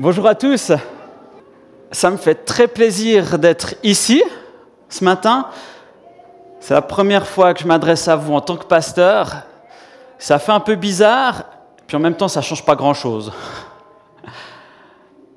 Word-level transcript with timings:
Bonjour 0.00 0.28
à 0.28 0.36
tous. 0.36 0.70
Ça 1.90 2.10
me 2.12 2.18
fait 2.18 2.36
très 2.36 2.68
plaisir 2.68 3.36
d'être 3.36 3.74
ici 3.82 4.22
ce 4.88 5.02
matin. 5.02 5.48
C'est 6.60 6.72
la 6.72 6.82
première 6.82 7.26
fois 7.26 7.52
que 7.52 7.58
je 7.58 7.66
m'adresse 7.66 8.06
à 8.06 8.14
vous 8.14 8.32
en 8.32 8.40
tant 8.40 8.56
que 8.56 8.64
pasteur. 8.64 9.38
Ça 10.16 10.38
fait 10.38 10.52
un 10.52 10.60
peu 10.60 10.76
bizarre, 10.76 11.46
puis 11.88 11.96
en 11.96 12.00
même 12.00 12.14
temps, 12.14 12.28
ça 12.28 12.38
ne 12.38 12.44
change 12.44 12.64
pas 12.64 12.76
grand-chose. 12.76 13.32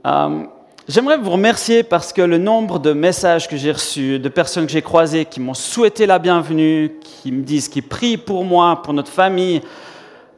Euh, 0.06 0.44
j'aimerais 0.88 1.18
vous 1.18 1.32
remercier 1.32 1.82
parce 1.82 2.14
que 2.14 2.22
le 2.22 2.38
nombre 2.38 2.78
de 2.78 2.94
messages 2.94 3.48
que 3.48 3.58
j'ai 3.58 3.72
reçus, 3.72 4.20
de 4.20 4.30
personnes 4.30 4.68
que 4.68 4.72
j'ai 4.72 4.84
croisées 4.84 5.26
qui 5.26 5.40
m'ont 5.40 5.56
souhaité 5.56 6.06
la 6.06 6.20
bienvenue, 6.20 7.00
qui 7.02 7.32
me 7.32 7.42
disent 7.42 7.68
qu'ils 7.68 7.88
prient 7.88 8.18
pour 8.18 8.44
moi, 8.44 8.80
pour 8.84 8.94
notre 8.94 9.12
famille, 9.12 9.64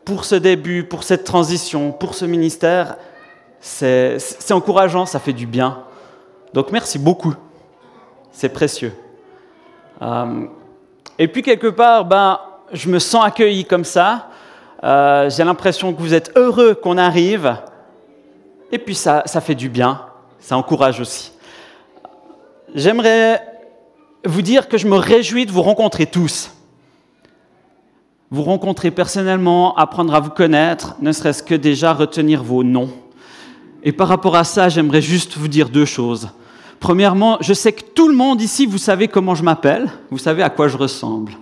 pour 0.05 0.23
ce 0.23 0.35
début, 0.35 0.85
pour 0.85 1.03
cette 1.03 1.25
transition, 1.25 1.91
pour 1.91 2.15
ce 2.15 2.23
ministère, 2.23 2.95
c'est 3.63 4.51
encourageant, 4.51 5.05
ça 5.05 5.19
fait 5.19 5.31
du 5.31 5.47
bien. 5.47 5.83
Donc 6.53 6.71
merci 6.73 6.99
beaucoup, 6.99 7.33
c'est 8.33 8.49
précieux. 8.49 8.93
Euh, 10.01 10.47
et 11.17 11.29
puis 11.29 11.41
quelque 11.41 11.67
part, 11.67 12.03
ben, 12.03 12.39
je 12.73 12.89
me 12.89 12.99
sens 12.99 13.23
accueilli 13.23 13.63
comme 13.63 13.85
ça. 13.85 14.27
Euh, 14.83 15.29
j'ai 15.29 15.45
l'impression 15.45 15.93
que 15.93 16.01
vous 16.01 16.13
êtes 16.13 16.35
heureux 16.35 16.73
qu'on 16.73 16.97
arrive. 16.97 17.55
Et 18.69 18.77
puis 18.77 18.95
ça, 18.95 19.23
ça 19.27 19.39
fait 19.39 19.55
du 19.55 19.69
bien, 19.69 20.01
ça 20.39 20.57
encourage 20.57 20.99
aussi. 20.99 21.31
J'aimerais 22.75 23.41
vous 24.25 24.41
dire 24.41 24.67
que 24.67 24.77
je 24.77 24.87
me 24.87 24.97
réjouis 24.97 25.45
de 25.45 25.51
vous 25.53 25.61
rencontrer 25.61 26.05
tous. 26.05 26.51
Vous 28.29 28.43
rencontrer 28.43 28.91
personnellement, 28.91 29.73
apprendre 29.77 30.13
à 30.15 30.19
vous 30.19 30.31
connaître, 30.31 30.97
ne 30.99 31.13
serait-ce 31.13 31.43
que 31.43 31.55
déjà 31.55 31.93
retenir 31.93 32.43
vos 32.43 32.65
noms. 32.65 32.89
Et 33.83 33.91
par 33.91 34.07
rapport 34.07 34.35
à 34.35 34.43
ça, 34.45 34.69
j'aimerais 34.69 35.01
juste 35.01 35.37
vous 35.37 35.47
dire 35.47 35.69
deux 35.69 35.85
choses. 35.85 36.29
Premièrement, 36.79 37.37
je 37.41 37.53
sais 37.53 37.73
que 37.73 37.83
tout 37.93 38.07
le 38.07 38.15
monde 38.15 38.41
ici, 38.41 38.65
vous 38.65 38.77
savez 38.77 39.07
comment 39.07 39.35
je 39.35 39.43
m'appelle, 39.43 39.91
vous 40.09 40.17
savez 40.17 40.41
à 40.41 40.49
quoi 40.49 40.67
je 40.67 40.77
ressemble. 40.77 41.33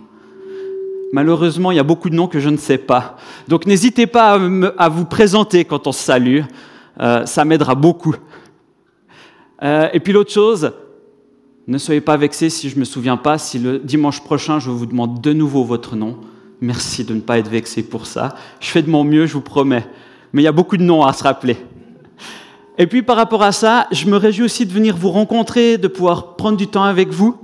Malheureusement, 1.14 1.72
il 1.72 1.78
y 1.78 1.80
a 1.80 1.84
beaucoup 1.84 2.10
de 2.10 2.16
noms 2.16 2.28
que 2.28 2.40
je 2.40 2.50
ne 2.50 2.58
sais 2.58 2.78
pas. 2.78 3.18
Donc 3.48 3.66
n'hésitez 3.66 4.08
pas 4.08 4.40
à, 4.78 4.90
vous 4.90 5.06
présenter 5.06 5.66
quand 5.66 5.88
on 5.88 5.92
se 5.92 6.04
salue, 6.04 6.42
euh, 7.00 7.26
ça 7.26 7.46
m'aidera 7.46 7.76
beaucoup. 7.76 8.16
Euh, 9.62 9.90
et 9.94 10.00
puis 10.00 10.14
l'autre 10.14 10.32
chose, 10.32 10.72
ne 11.68 11.78
soyez 11.78 12.02
pas 12.02 12.18
vexés 12.18 12.50
si 12.50 12.70
je 12.70 12.76
ne 12.76 12.80
me 12.80 12.86
souviens 12.86 13.18
pas, 13.18 13.38
si 13.38 13.60
le 13.60 13.80
dimanche 13.80 14.24
prochain 14.24 14.60
je 14.60 14.70
vous 14.70 14.86
demande 14.86 15.22
de 15.22 15.34
nouveau 15.34 15.64
votre 15.64 15.96
nom. 15.96 16.18
Merci 16.62 17.04
de 17.04 17.14
ne 17.14 17.20
pas 17.20 17.40
être 17.40 17.50
vexé 17.50 17.84
pour 17.84 18.06
ça. 18.06 18.36
Je 18.60 18.70
fais 18.70 18.82
de 18.82 18.90
mon 18.90 19.04
mieux, 19.04 19.26
je 19.26 19.34
vous 19.34 19.42
promets. 19.42 19.86
Mais 20.34 20.42
il 20.42 20.46
y 20.46 20.48
a 20.48 20.52
beaucoup 20.52 20.78
de 20.78 20.84
noms 20.84 21.04
à 21.04 21.14
se 21.14 21.24
rappeler. 21.24 21.58
Et 22.78 22.88
puis 22.88 23.04
par 23.04 23.16
rapport 23.18 23.44
à 23.44 23.52
ça, 23.52 23.88
je 23.92 24.08
me 24.08 24.18
réjouis 24.18 24.46
aussi 24.46 24.66
de 24.66 24.72
venir 24.72 24.96
vous 24.96 25.12
rencontrer, 25.12 25.78
de 25.78 25.88
pouvoir 25.88 26.36
prendre 26.36 26.58
du 26.58 26.68
temps 26.68 26.84
avec 26.84 27.10
vous. 27.10 27.38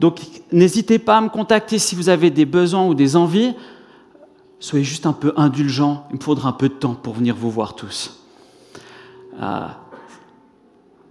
Donc 0.00 0.20
n'hésitez 0.50 0.98
pas 0.98 1.18
à 1.18 1.20
me 1.20 1.28
contacter 1.28 1.78
si 1.78 1.94
vous 1.94 2.08
avez 2.08 2.30
des 2.30 2.44
besoins 2.44 2.86
ou 2.86 2.94
des 2.94 3.14
envies. 3.16 3.54
Soyez 4.58 4.84
juste 4.84 5.06
un 5.06 5.12
peu 5.12 5.32
indulgents, 5.36 6.06
il 6.10 6.16
me 6.16 6.22
faudra 6.22 6.48
un 6.48 6.52
peu 6.52 6.68
de 6.68 6.74
temps 6.74 6.94
pour 6.94 7.14
venir 7.14 7.34
vous 7.34 7.50
voir 7.50 7.74
tous. 7.74 8.24
Ah. 9.40 9.78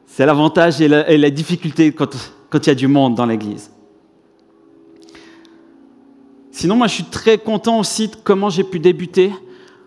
C'est 0.08 0.25
l'avantage 0.25 0.81
et, 0.81 0.88
la, 0.88 1.30
difficulté 1.30 1.94
quand, 1.94 2.16
quand 2.50 2.66
il 2.66 2.70
y 2.70 2.72
a 2.72 2.75
du 2.75 2.88
monde 2.88 3.16
dans 3.16 3.25
l'Église. 3.25 3.72
Sinon, 6.52 6.75
moi 6.75 6.88
je 6.88 6.96
suis 6.96 7.06
très 7.06 7.38
content 7.38 7.80
aussi 7.80 8.09
de 8.09 8.16
comment 8.22 8.50
j'ai 8.50 8.66
pu 8.66 8.80
débuter 8.80 9.31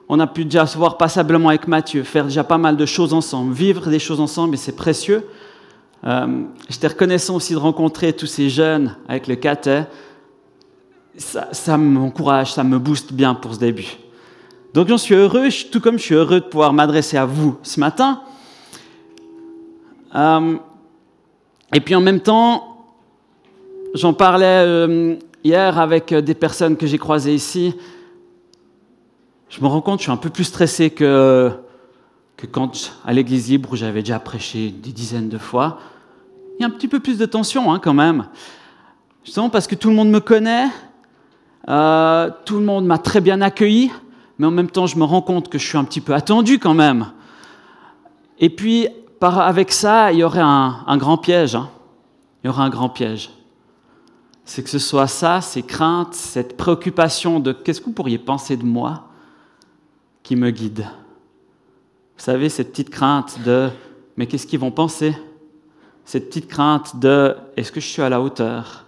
on 0.08 0.20
a 0.20 0.26
pu 0.26 0.44
déjà 0.44 0.66
se 0.66 0.76
voir 0.76 0.98
passablement 0.98 1.48
avec 1.48 1.66
Mathieu, 1.66 2.02
faire 2.02 2.24
déjà 2.24 2.44
pas 2.44 2.58
mal 2.58 2.76
de 2.76 2.86
choses 2.86 3.14
ensemble, 3.14 3.54
vivre 3.54 3.88
des 3.88 3.98
choses 3.98 4.20
ensemble, 4.20 4.54
et 4.54 4.58
c'est 4.58 4.76
précieux. 4.76 5.26
Euh, 6.04 6.42
J'étais 6.68 6.88
reconnaissant 6.88 7.36
aussi 7.36 7.54
de 7.54 7.58
rencontrer 7.58 8.12
tous 8.12 8.26
ces 8.26 8.50
jeunes 8.50 8.96
avec 9.08 9.26
le 9.26 9.36
catet. 9.36 9.86
Ça, 11.16 11.78
m'encourage, 11.78 12.52
ça 12.52 12.64
me 12.64 12.78
booste 12.78 13.12
bien 13.12 13.34
pour 13.34 13.54
ce 13.54 13.60
début. 13.60 13.96
Donc 14.74 14.88
j'en 14.88 14.98
suis 14.98 15.14
heureux, 15.14 15.48
tout 15.70 15.80
comme 15.80 15.98
je 15.98 16.02
suis 16.02 16.14
heureux 16.14 16.40
de 16.40 16.46
pouvoir 16.46 16.72
m'adresser 16.72 17.16
à 17.16 17.24
vous 17.24 17.56
ce 17.62 17.78
matin. 17.78 18.20
Euh, 20.14 20.56
et 21.72 21.80
puis 21.80 21.94
en 21.94 22.00
même 22.00 22.20
temps, 22.20 22.84
j'en 23.94 24.12
parlais 24.12 24.64
euh, 24.66 25.14
hier 25.44 25.78
avec 25.78 26.12
des 26.12 26.34
personnes 26.34 26.76
que 26.76 26.86
j'ai 26.86 26.98
croisées 26.98 27.34
ici 27.34 27.74
je 29.54 29.60
me 29.60 29.68
rends 29.68 29.80
compte, 29.80 30.00
je 30.00 30.04
suis 30.04 30.10
un 30.10 30.16
peu 30.16 30.30
plus 30.30 30.42
stressé 30.42 30.90
que, 30.90 31.52
que 32.36 32.44
quand 32.44 32.92
à 33.04 33.12
l'église 33.12 33.48
libre 33.48 33.70
où 33.72 33.76
j'avais 33.76 34.00
déjà 34.00 34.18
prêché 34.18 34.70
des 34.70 34.90
dizaines 34.90 35.28
de 35.28 35.38
fois. 35.38 35.78
Il 36.58 36.62
y 36.62 36.64
a 36.64 36.66
un 36.66 36.70
petit 36.70 36.88
peu 36.88 36.98
plus 36.98 37.18
de 37.18 37.24
tension 37.24 37.72
hein, 37.72 37.78
quand 37.78 37.94
même. 37.94 38.26
Justement 39.24 39.50
parce 39.50 39.68
que 39.68 39.76
tout 39.76 39.90
le 39.90 39.94
monde 39.94 40.08
me 40.08 40.18
connaît, 40.18 40.66
euh, 41.68 42.30
tout 42.44 42.58
le 42.58 42.64
monde 42.64 42.84
m'a 42.84 42.98
très 42.98 43.20
bien 43.20 43.40
accueilli, 43.40 43.92
mais 44.38 44.46
en 44.48 44.50
même 44.50 44.70
temps 44.70 44.88
je 44.88 44.98
me 44.98 45.04
rends 45.04 45.22
compte 45.22 45.48
que 45.48 45.58
je 45.58 45.68
suis 45.68 45.78
un 45.78 45.84
petit 45.84 46.00
peu 46.00 46.14
attendu 46.14 46.58
quand 46.58 46.74
même. 46.74 47.12
Et 48.40 48.50
puis 48.50 48.88
avec 49.20 49.70
ça, 49.70 50.10
il 50.10 50.18
y 50.18 50.24
aurait 50.24 50.40
un, 50.40 50.78
un 50.84 50.96
grand 50.96 51.16
piège. 51.16 51.54
Hein. 51.54 51.70
Il 52.42 52.48
y 52.48 52.50
aurait 52.50 52.64
un 52.64 52.70
grand 52.70 52.88
piège. 52.88 53.30
C'est 54.44 54.64
que 54.64 54.68
ce 54.68 54.80
soit 54.80 55.06
ça, 55.06 55.40
ces 55.40 55.62
craintes, 55.62 56.12
cette 56.12 56.56
préoccupation 56.56 57.38
de 57.38 57.52
qu'est-ce 57.52 57.80
que 57.80 57.86
vous 57.86 57.92
pourriez 57.92 58.18
penser 58.18 58.56
de 58.56 58.64
moi 58.64 59.10
qui 60.24 60.34
me 60.34 60.50
guide. 60.50 60.80
Vous 62.16 62.24
savez, 62.24 62.48
cette 62.48 62.70
petite 62.70 62.90
crainte 62.90 63.38
de 63.44 63.68
mais 64.16 64.26
qu'est-ce 64.26 64.46
qu'ils 64.46 64.58
vont 64.58 64.70
penser? 64.70 65.16
Cette 66.04 66.28
petite 66.28 66.48
crainte 66.48 66.98
de 66.98 67.36
est-ce 67.56 67.70
que 67.70 67.80
je 67.80 67.86
suis 67.86 68.02
à 68.02 68.08
la 68.08 68.20
hauteur? 68.20 68.86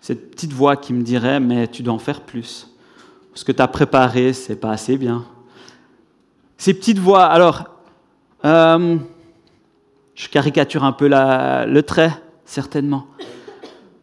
Cette 0.00 0.30
petite 0.30 0.52
voix 0.52 0.76
qui 0.76 0.94
me 0.94 1.02
dirait 1.02 1.40
mais 1.40 1.68
tu 1.68 1.82
dois 1.82 1.92
en 1.92 1.98
faire 1.98 2.22
plus. 2.22 2.68
Ce 3.34 3.44
que 3.44 3.52
tu 3.52 3.60
as 3.60 3.68
préparé, 3.68 4.32
c'est 4.32 4.56
pas 4.56 4.70
assez 4.70 4.96
bien. 4.96 5.24
Ces 6.56 6.74
petites 6.74 6.98
voix, 6.98 7.24
alors, 7.24 7.64
euh, 8.44 8.96
je 10.14 10.28
caricature 10.28 10.84
un 10.84 10.92
peu 10.92 11.08
le 11.08 11.80
trait, 11.80 12.12
certainement. 12.44 13.06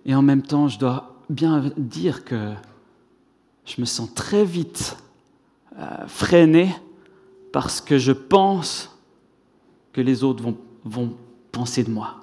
Et 0.05 0.15
en 0.15 0.21
même 0.21 0.41
temps, 0.41 0.67
je 0.67 0.79
dois 0.79 1.15
bien 1.29 1.71
dire 1.77 2.25
que 2.25 2.53
je 3.65 3.79
me 3.79 3.85
sens 3.85 4.13
très 4.13 4.43
vite 4.43 4.97
euh, 5.77 6.07
freiner 6.07 6.73
parce 7.51 7.81
que 7.81 7.97
je 7.97 8.11
pense 8.11 8.97
que 9.93 10.01
les 10.01 10.23
autres 10.23 10.43
vont, 10.43 10.57
vont 10.83 11.13
penser 11.51 11.83
de 11.83 11.89
moi. 11.89 12.15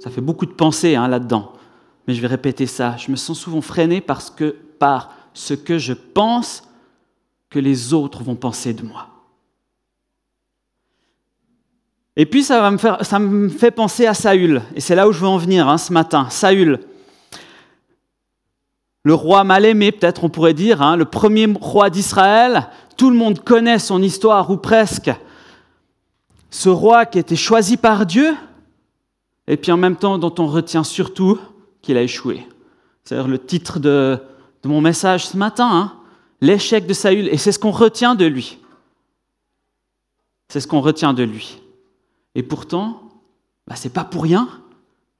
Ça 0.00 0.10
fait 0.10 0.20
beaucoup 0.20 0.46
de 0.46 0.52
pensées 0.52 0.94
hein, 0.94 1.08
là-dedans, 1.08 1.52
mais 2.06 2.14
je 2.14 2.20
vais 2.20 2.26
répéter 2.26 2.66
ça. 2.66 2.96
Je 2.96 3.10
me 3.10 3.16
sens 3.16 3.38
souvent 3.38 3.60
freiné 3.60 4.00
parce 4.00 4.30
que, 4.30 4.56
par 4.78 5.12
ce 5.34 5.54
que 5.54 5.78
je 5.78 5.92
pense 5.92 6.62
que 7.50 7.58
les 7.58 7.92
autres 7.92 8.22
vont 8.22 8.36
penser 8.36 8.72
de 8.72 8.82
moi. 8.82 9.08
Et 12.16 12.24
puis 12.24 12.42
ça, 12.42 12.60
va 12.60 12.70
me 12.70 12.78
faire, 12.78 13.04
ça 13.04 13.18
me 13.18 13.48
fait 13.48 13.70
penser 13.70 14.06
à 14.06 14.14
Saül, 14.14 14.62
et 14.74 14.80
c'est 14.80 14.94
là 14.94 15.06
où 15.06 15.12
je 15.12 15.20
veux 15.20 15.28
en 15.28 15.36
venir 15.36 15.68
hein, 15.68 15.76
ce 15.76 15.92
matin. 15.92 16.28
Saül, 16.30 16.80
le 19.06 19.14
roi 19.14 19.44
mal 19.44 19.64
aimé, 19.64 19.92
peut-être 19.92 20.24
on 20.24 20.28
pourrait 20.28 20.52
dire, 20.52 20.82
hein, 20.82 20.96
le 20.96 21.04
premier 21.04 21.46
roi 21.60 21.90
d'Israël. 21.90 22.68
Tout 22.96 23.08
le 23.08 23.16
monde 23.16 23.38
connaît 23.38 23.78
son 23.78 24.02
histoire, 24.02 24.50
ou 24.50 24.56
presque. 24.56 25.12
Ce 26.50 26.68
roi 26.68 27.06
qui 27.06 27.18
a 27.18 27.20
été 27.20 27.36
choisi 27.36 27.76
par 27.76 28.04
Dieu, 28.04 28.34
et 29.46 29.56
puis 29.56 29.70
en 29.70 29.76
même 29.76 29.94
temps 29.94 30.18
dont 30.18 30.34
on 30.40 30.48
retient 30.48 30.82
surtout 30.82 31.38
qu'il 31.82 31.96
a 31.96 32.02
échoué. 32.02 32.48
C'est 33.04 33.22
le 33.22 33.38
titre 33.38 33.78
de, 33.78 34.18
mon 34.64 34.80
message 34.80 35.28
ce 35.28 35.36
matin, 35.36 35.70
hein, 35.72 35.92
l'échec 36.40 36.84
de 36.84 36.92
Saül, 36.92 37.28
et 37.28 37.36
c'est 37.36 37.52
ce 37.52 37.60
qu'on 37.60 37.70
retient 37.70 38.16
de 38.16 38.24
lui. 38.24 38.58
C'est 40.48 40.58
ce 40.58 40.66
qu'on 40.66 40.80
retient 40.80 41.14
de 41.14 41.22
lui. 41.22 41.62
Et 42.34 42.42
pourtant, 42.42 43.02
bah, 43.68 43.76
c'est 43.76 43.92
pas 43.92 44.02
pour 44.02 44.24
rien 44.24 44.48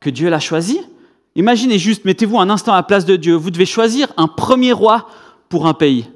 que 0.00 0.11
Dieu 0.11 0.29
l'a 0.29 0.41
choisi. 0.41 0.81
Imaginez 1.37 1.79
juste, 1.79 2.06
mettez-vous 2.06 2.38
un 2.38 2.49
instant 2.49 2.73
à 2.73 2.77
la 2.77 2.83
place 2.83 3.05
de 3.05 3.15
Dieu. 3.15 3.35
Vous 3.35 3.50
devez 3.50 3.67
choisir 3.67 4.09
un 4.17 4.27
premier 4.27 4.73
roi 4.73 5.06
pour 5.50 5.67
un 5.67 5.75
pays. 5.75 6.06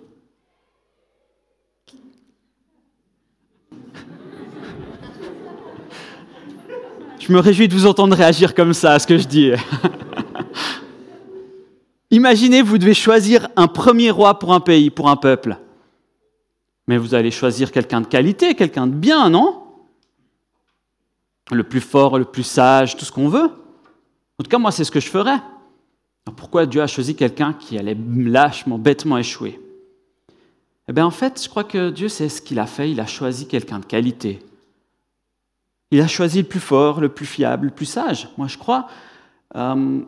Je 7.18 7.30
me 7.30 7.38
réjouis 7.38 7.68
de 7.68 7.74
vous 7.74 7.86
entendre 7.86 8.16
réagir 8.16 8.54
comme 8.54 8.72
ça 8.72 8.94
à 8.94 8.98
ce 8.98 9.06
que 9.06 9.18
je 9.18 9.28
dis. 9.28 9.52
Imaginez, 12.10 12.62
vous 12.62 12.78
devez 12.78 12.94
choisir 12.94 13.46
un 13.56 13.68
premier 13.68 14.10
roi 14.10 14.38
pour 14.38 14.54
un 14.54 14.60
pays, 14.60 14.88
pour 14.88 15.10
un 15.10 15.16
peuple. 15.16 15.58
Mais 16.86 16.96
vous 16.96 17.14
allez 17.14 17.30
choisir 17.30 17.70
quelqu'un 17.70 18.00
de 18.00 18.06
qualité, 18.06 18.54
quelqu'un 18.54 18.86
de 18.86 18.94
bien, 18.94 19.28
non? 19.28 19.62
Le 21.52 21.62
plus 21.62 21.82
fort, 21.82 22.18
le 22.18 22.24
plus 22.24 22.42
sage, 22.42 22.96
tout 22.96 23.04
ce 23.04 23.12
qu'on 23.12 23.28
veut. 23.28 23.50
En 24.40 24.42
tout 24.42 24.48
cas, 24.48 24.58
moi, 24.58 24.72
c'est 24.72 24.84
ce 24.84 24.90
que 24.90 25.00
je 25.00 25.08
ferais. 25.08 25.36
pourquoi 26.34 26.64
Dieu 26.64 26.80
a 26.80 26.86
choisi 26.86 27.14
quelqu'un 27.14 27.52
qui 27.52 27.76
allait 27.76 27.94
lâchement, 28.16 28.78
bêtement 28.78 29.18
échouer? 29.18 29.60
Eh 30.88 30.94
bien, 30.94 31.04
en 31.04 31.10
fait, 31.10 31.42
je 31.44 31.46
crois 31.46 31.62
que 31.62 31.90
Dieu, 31.90 32.08
c'est 32.08 32.30
ce 32.30 32.40
qu'il 32.40 32.58
a 32.58 32.64
fait. 32.64 32.90
Il 32.90 33.00
a 33.00 33.06
choisi 33.06 33.46
quelqu'un 33.46 33.80
de 33.80 33.84
qualité. 33.84 34.38
Il 35.90 36.00
a 36.00 36.06
choisi 36.06 36.38
le 36.38 36.48
plus 36.48 36.58
fort, 36.58 37.02
le 37.02 37.10
plus 37.10 37.26
fiable, 37.26 37.66
le 37.66 37.70
plus 37.70 37.84
sage, 37.84 38.30
moi 38.38 38.46
je 38.46 38.56
crois. 38.56 38.88
Euh, 39.56 40.00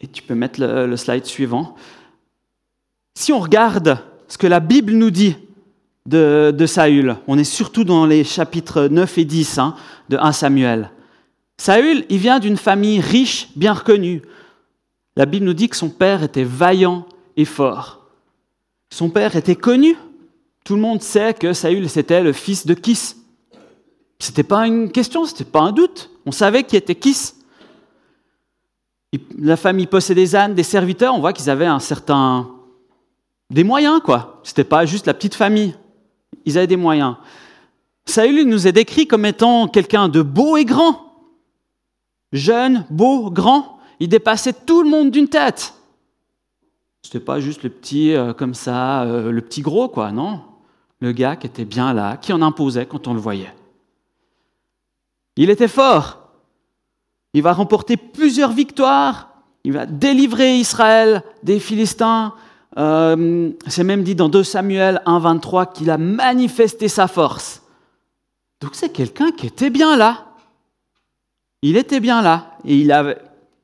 et 0.00 0.06
tu 0.06 0.22
peux 0.22 0.34
mettre 0.34 0.58
le, 0.58 0.96
slide 0.96 1.26
suivant. 1.26 1.74
Si 3.14 3.30
on 3.30 3.40
regarde 3.40 3.98
ce 4.26 4.38
que 4.38 4.46
la 4.46 4.60
Bible 4.60 4.94
nous 4.94 5.10
dit 5.10 5.36
de, 6.06 6.64
Saül, 6.66 7.16
on 7.26 7.36
est 7.36 7.44
surtout 7.44 7.84
dans 7.84 8.06
les 8.06 8.24
chapitres 8.24 8.88
9 8.88 9.18
et 9.18 9.24
10 9.26 9.58
hein, 9.58 9.74
de 10.08 10.16
1 10.16 10.32
Samuel. 10.32 10.90
Saül, 11.60 12.06
il 12.08 12.16
vient 12.16 12.38
d'une 12.38 12.56
famille 12.56 13.00
riche, 13.00 13.50
bien 13.54 13.74
reconnue. 13.74 14.22
La 15.14 15.26
Bible 15.26 15.44
nous 15.44 15.52
dit 15.52 15.68
que 15.68 15.76
son 15.76 15.90
père 15.90 16.22
était 16.22 16.42
vaillant 16.42 17.04
et 17.36 17.44
fort. 17.44 18.06
Son 18.88 19.10
père 19.10 19.36
était 19.36 19.56
connu. 19.56 19.94
Tout 20.64 20.76
le 20.76 20.80
monde 20.80 21.02
sait 21.02 21.34
que 21.34 21.52
Saül, 21.52 21.90
c'était 21.90 22.22
le 22.22 22.32
fils 22.32 22.64
de 22.64 22.72
Kis. 22.72 23.14
Ce 24.18 24.30
n'était 24.30 24.42
pas 24.42 24.66
une 24.66 24.90
question, 24.90 25.26
ce 25.26 25.32
n'était 25.32 25.44
pas 25.44 25.60
un 25.60 25.72
doute. 25.72 26.08
On 26.24 26.32
savait 26.32 26.62
qui 26.62 26.76
était 26.76 26.94
Kis. 26.94 27.34
La 29.38 29.58
famille 29.58 29.86
possédait 29.86 30.22
des 30.22 30.36
ânes, 30.36 30.54
des 30.54 30.62
serviteurs. 30.62 31.14
On 31.14 31.20
voit 31.20 31.34
qu'ils 31.34 31.50
avaient 31.50 31.66
un 31.66 31.78
certain. 31.78 32.48
des 33.50 33.64
moyens, 33.64 34.00
quoi. 34.02 34.40
Ce 34.44 34.52
n'était 34.52 34.64
pas 34.64 34.86
juste 34.86 35.06
la 35.06 35.12
petite 35.12 35.34
famille. 35.34 35.74
Ils 36.46 36.56
avaient 36.56 36.66
des 36.66 36.76
moyens. 36.76 37.16
Saül 38.06 38.48
nous 38.48 38.66
est 38.66 38.72
décrit 38.72 39.06
comme 39.06 39.26
étant 39.26 39.68
quelqu'un 39.68 40.08
de 40.08 40.22
beau 40.22 40.56
et 40.56 40.64
grand. 40.64 41.09
Jeune, 42.32 42.86
beau, 42.90 43.30
grand. 43.30 43.78
Il 43.98 44.08
dépassait 44.08 44.52
tout 44.52 44.82
le 44.82 44.88
monde 44.88 45.10
d'une 45.10 45.28
tête. 45.28 45.74
Ce 47.02 47.08
n'était 47.08 47.24
pas 47.24 47.40
juste 47.40 47.62
le 47.62 47.70
petit 47.70 48.14
euh, 48.14 48.32
comme 48.32 48.54
ça, 48.54 49.02
euh, 49.02 49.32
le 49.32 49.40
petit 49.40 49.62
gros, 49.62 49.88
quoi, 49.88 50.12
non. 50.12 50.42
Le 51.00 51.12
gars 51.12 51.36
qui 51.36 51.46
était 51.46 51.64
bien 51.64 51.92
là, 51.92 52.16
qui 52.16 52.32
en 52.32 52.42
imposait 52.42 52.86
quand 52.86 53.08
on 53.08 53.14
le 53.14 53.20
voyait. 53.20 53.52
Il 55.36 55.50
était 55.50 55.68
fort. 55.68 56.18
Il 57.32 57.42
va 57.42 57.52
remporter 57.52 57.96
plusieurs 57.96 58.52
victoires. 58.52 59.30
Il 59.64 59.72
va 59.72 59.86
délivrer 59.86 60.56
Israël 60.56 61.22
des 61.42 61.58
Philistins. 61.58 62.34
Euh, 62.76 63.50
c'est 63.66 63.84
même 63.84 64.02
dit 64.02 64.14
dans 64.14 64.28
2 64.28 64.42
Samuel 64.42 65.02
1.23 65.06 65.72
qu'il 65.72 65.90
a 65.90 65.98
manifesté 65.98 66.88
sa 66.88 67.08
force. 67.08 67.62
Donc 68.60 68.74
c'est 68.74 68.90
quelqu'un 68.90 69.32
qui 69.32 69.46
était 69.46 69.70
bien 69.70 69.96
là. 69.96 70.26
Il 71.62 71.76
était 71.76 72.00
bien 72.00 72.22
là 72.22 72.56
et 72.64 72.76
il 72.76 72.90
avait 72.92 73.18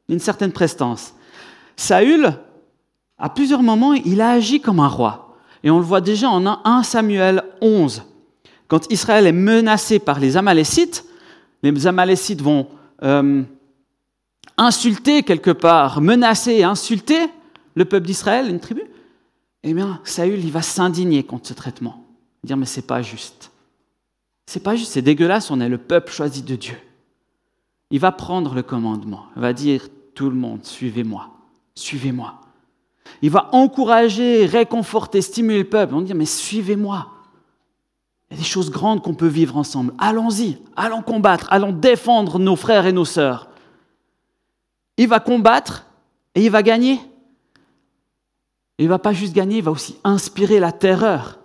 une 0.08 0.18
certaine 0.18 0.52
prestance. 0.52 1.14
Saül, 1.76 2.34
à 3.18 3.28
plusieurs 3.28 3.62
moments, 3.62 3.94
il 3.94 4.20
a 4.20 4.30
agi 4.30 4.60
comme 4.60 4.80
un 4.80 4.88
roi. 4.88 5.36
Et 5.62 5.70
on 5.70 5.78
le 5.78 5.84
voit 5.84 6.00
déjà 6.00 6.28
en 6.28 6.46
1 6.64 6.82
Samuel 6.82 7.42
11. 7.60 8.02
Quand 8.68 8.90
Israël 8.90 9.26
est 9.26 9.32
menacé 9.32 9.98
par 9.98 10.20
les 10.20 10.36
Amalécites, 10.36 11.04
les 11.62 11.86
Amalécites 11.86 12.42
vont 12.42 12.68
euh, 13.02 13.42
insulter 14.58 15.22
quelque 15.22 15.50
part, 15.50 16.00
menacer 16.00 16.52
et 16.52 16.64
insulter 16.64 17.18
le 17.74 17.84
peuple 17.84 18.06
d'Israël, 18.06 18.48
une 18.48 18.60
tribu. 18.60 18.82
Eh 19.62 19.74
bien, 19.74 20.00
Saül, 20.04 20.38
il 20.38 20.52
va 20.52 20.62
s'indigner 20.62 21.24
contre 21.24 21.48
ce 21.48 21.54
traitement. 21.54 22.04
Dire, 22.44 22.56
mais 22.56 22.66
c'est 22.66 22.86
pas 22.86 23.02
juste. 23.02 23.50
C'est 24.46 24.62
pas 24.62 24.76
juste, 24.76 24.92
c'est 24.92 25.02
dégueulasse, 25.02 25.50
on 25.50 25.60
est 25.60 25.68
le 25.68 25.78
peuple 25.78 26.12
choisi 26.12 26.42
de 26.42 26.54
Dieu. 26.54 26.76
Il 27.90 28.00
va 28.00 28.12
prendre 28.12 28.54
le 28.54 28.62
commandement, 28.62 29.26
il 29.36 29.42
va 29.42 29.52
dire, 29.52 29.88
tout 30.14 30.28
le 30.30 30.36
monde, 30.36 30.64
suivez-moi, 30.64 31.30
suivez-moi. 31.74 32.40
Il 33.22 33.30
va 33.30 33.48
encourager, 33.52 34.46
réconforter, 34.46 35.22
stimuler 35.22 35.58
le 35.58 35.68
peuple. 35.68 35.94
On 35.94 36.00
dit, 36.00 36.14
mais 36.14 36.26
suivez-moi. 36.26 37.08
Il 38.30 38.36
y 38.36 38.40
a 38.40 38.42
des 38.42 38.48
choses 38.48 38.70
grandes 38.70 39.02
qu'on 39.02 39.14
peut 39.14 39.28
vivre 39.28 39.56
ensemble. 39.56 39.94
Allons-y, 39.98 40.58
allons 40.74 41.02
combattre, 41.02 41.46
allons 41.50 41.72
défendre 41.72 42.38
nos 42.38 42.56
frères 42.56 42.86
et 42.86 42.92
nos 42.92 43.04
sœurs. 43.04 43.48
Il 44.96 45.08
va 45.08 45.20
combattre 45.20 45.86
et 46.34 46.44
il 46.44 46.50
va 46.50 46.62
gagner. 46.62 46.98
Il 48.78 48.84
ne 48.86 48.90
va 48.90 48.98
pas 48.98 49.12
juste 49.12 49.32
gagner, 49.32 49.58
il 49.58 49.64
va 49.64 49.70
aussi 49.70 49.96
inspirer 50.04 50.58
la 50.58 50.72
terreur 50.72 51.38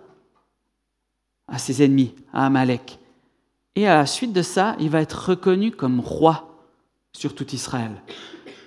à 1.48 1.58
ses 1.58 1.82
ennemis, 1.82 2.14
à 2.32 2.46
Amalek. 2.46 2.98
Et 3.74 3.86
à 3.86 3.96
la 3.96 4.06
suite 4.06 4.32
de 4.32 4.42
ça, 4.42 4.76
il 4.78 4.90
va 4.90 5.00
être 5.00 5.30
reconnu 5.30 5.70
comme 5.70 6.00
roi 6.00 6.52
sur 7.12 7.34
tout 7.34 7.54
Israël. 7.54 8.02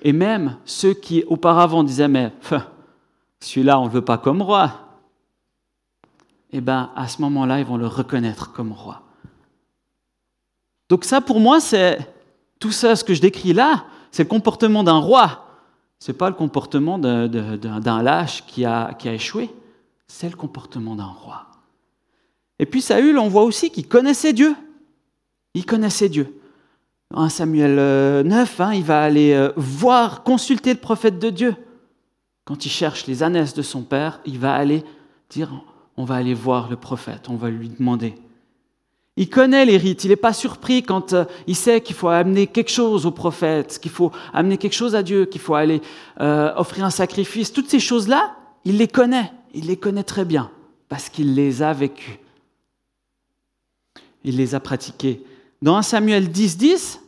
Et 0.01 0.13
même 0.13 0.57
ceux 0.65 0.93
qui 0.93 1.23
auparavant 1.27 1.83
disaient, 1.83 2.07
mais 2.07 2.31
celui-là, 3.39 3.79
on 3.79 3.85
ne 3.85 3.89
veut 3.89 4.03
pas 4.03 4.17
comme 4.17 4.41
roi, 4.41 4.81
eh 6.51 6.61
bien, 6.61 6.91
à 6.95 7.07
ce 7.07 7.21
moment-là, 7.21 7.59
ils 7.59 7.65
vont 7.65 7.77
le 7.77 7.87
reconnaître 7.87 8.51
comme 8.51 8.71
roi. 8.71 9.01
Donc 10.89 11.03
ça, 11.03 11.21
pour 11.21 11.39
moi, 11.39 11.59
c'est 11.59 11.99
tout 12.59 12.71
ça, 12.71 12.95
ce 12.95 13.03
que 13.03 13.13
je 13.13 13.21
décris 13.21 13.53
là, 13.53 13.85
c'est 14.11 14.23
le 14.23 14.29
comportement 14.29 14.83
d'un 14.83 14.97
roi. 14.97 15.45
Ce 15.99 16.11
n'est 16.11 16.17
pas 16.17 16.29
le 16.29 16.35
comportement 16.35 16.97
d'un 16.99 18.03
lâche 18.03 18.45
qui 18.45 18.63
a, 18.63 18.93
qui 18.93 19.09
a 19.09 19.13
échoué. 19.13 19.49
C'est 20.07 20.29
le 20.29 20.35
comportement 20.35 20.95
d'un 20.95 21.05
roi. 21.05 21.47
Et 22.59 22.65
puis 22.65 22.81
Saül, 22.81 23.17
on 23.17 23.27
voit 23.27 23.43
aussi 23.43 23.71
qu'il 23.71 23.87
connaissait 23.87 24.33
Dieu. 24.33 24.55
Il 25.55 25.65
connaissait 25.65 26.09
Dieu. 26.09 26.37
En 27.13 27.29
Samuel 27.29 27.75
9, 27.75 27.79
euh, 27.79 28.63
hein, 28.63 28.73
il 28.73 28.83
va 28.83 29.01
aller 29.01 29.33
euh, 29.33 29.51
voir, 29.55 30.23
consulter 30.23 30.73
le 30.73 30.79
prophète 30.79 31.17
de 31.17 31.29
Dieu. 31.29 31.55
Quand 32.43 32.65
il 32.65 32.69
cherche 32.69 33.07
les 33.07 33.23
ânesses 33.23 33.53
de 33.53 33.61
son 33.61 33.81
père, 33.81 34.19
il 34.25 34.37
va 34.37 34.53
aller 34.53 34.83
dire 35.29 35.63
on 35.97 36.03
va 36.03 36.15
aller 36.15 36.33
voir 36.33 36.69
le 36.69 36.75
prophète, 36.75 37.29
on 37.29 37.37
va 37.37 37.49
lui 37.49 37.69
demander. 37.69 38.15
Il 39.15 39.29
connaît 39.29 39.65
les 39.65 39.77
rites, 39.77 40.03
il 40.03 40.09
n'est 40.09 40.17
pas 40.17 40.33
surpris 40.33 40.83
quand 40.83 41.13
euh, 41.13 41.23
il 41.47 41.55
sait 41.55 41.79
qu'il 41.79 41.95
faut 41.95 42.09
amener 42.09 42.47
quelque 42.47 42.71
chose 42.71 43.05
au 43.05 43.11
prophète, 43.11 43.79
qu'il 43.79 43.91
faut 43.91 44.11
amener 44.33 44.57
quelque 44.57 44.73
chose 44.73 44.93
à 44.93 45.03
Dieu, 45.03 45.23
qu'il 45.25 45.39
faut 45.39 45.55
aller 45.55 45.81
offrir 46.19 46.83
un 46.83 46.89
sacrifice. 46.89 47.53
Toutes 47.53 47.69
ces 47.69 47.79
choses-là, 47.79 48.35
il 48.65 48.77
les 48.77 48.89
connaît, 48.89 49.31
il 49.53 49.67
les 49.67 49.77
connaît 49.77 50.03
très 50.03 50.25
bien, 50.25 50.51
parce 50.89 51.07
qu'il 51.07 51.33
les 51.33 51.63
a 51.63 51.71
vécues. 51.71 52.19
Il 54.25 54.35
les 54.35 54.53
a 54.53 54.59
pratiquées. 54.59 55.23
Dans 55.65 55.77
1 55.77 55.81
Samuel 55.81 56.29
10, 56.29 56.57
10, 56.57 57.01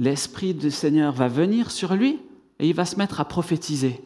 l'Esprit 0.00 0.52
du 0.52 0.70
Seigneur 0.70 1.14
va 1.14 1.28
venir 1.28 1.70
sur 1.70 1.94
lui 1.94 2.20
et 2.58 2.68
il 2.68 2.74
va 2.74 2.84
se 2.84 2.96
mettre 2.96 3.22
à 3.22 3.24
prophétiser. 3.24 4.04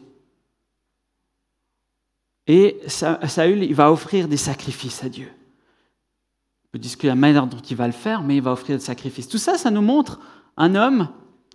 Et 2.47 2.79
Saül, 2.87 3.61
il 3.65 3.75
va 3.75 3.91
offrir 3.91 4.29
des 4.29 4.37
sacrifices 4.37 5.03
à 5.03 5.09
Dieu. 5.09 5.27
On 5.27 6.67
peut 6.71 6.79
discuter 6.79 7.07
la 7.07 7.15
manière 7.15 7.47
dont 7.47 7.57
il 7.57 7.75
va 7.75 7.85
le 7.85 7.91
faire, 7.91 8.23
mais 8.23 8.37
il 8.37 8.41
va 8.41 8.53
offrir 8.53 8.77
des 8.77 8.83
sacrifices. 8.83 9.27
Tout 9.27 9.37
ça, 9.37 9.57
ça 9.57 9.69
nous 9.69 9.81
montre 9.81 10.21
un 10.55 10.75
homme 10.75 11.09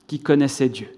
qui 0.07 0.21
connaissait 0.21 0.69
Dieu. 0.69 0.93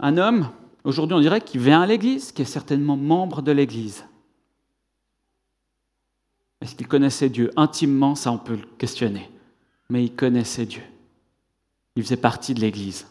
Un 0.00 0.18
homme, 0.18 0.50
aujourd'hui 0.82 1.14
on 1.14 1.20
dirait, 1.20 1.42
qui 1.42 1.58
vient 1.58 1.82
à 1.82 1.86
l'Église, 1.86 2.32
qui 2.32 2.42
est 2.42 2.44
certainement 2.44 2.96
membre 2.96 3.40
de 3.40 3.52
l'Église. 3.52 4.04
Est-ce 6.60 6.74
qu'il 6.74 6.88
connaissait 6.88 7.28
Dieu? 7.28 7.50
Intimement 7.56 8.14
Ça, 8.14 8.32
on 8.32 8.38
peut 8.38 8.56
le 8.56 8.66
questionner. 8.78 9.30
Mais 9.88 10.04
il 10.04 10.14
connaissait 10.14 10.66
Dieu. 10.66 10.82
Il 11.96 12.02
faisait 12.02 12.16
partie 12.16 12.54
de 12.54 12.60
l'Église, 12.60 13.06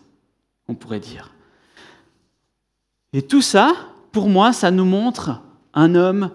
on 0.68 0.76
pourrait 0.76 1.00
dire. 1.00 1.34
Et 3.12 3.22
tout 3.22 3.42
ça, 3.42 3.74
pour 4.12 4.30
moi, 4.30 4.54
ça 4.54 4.72
nous 4.72 4.86
montre 4.86 5.42
un 5.74 5.96
homme. 5.96 6.32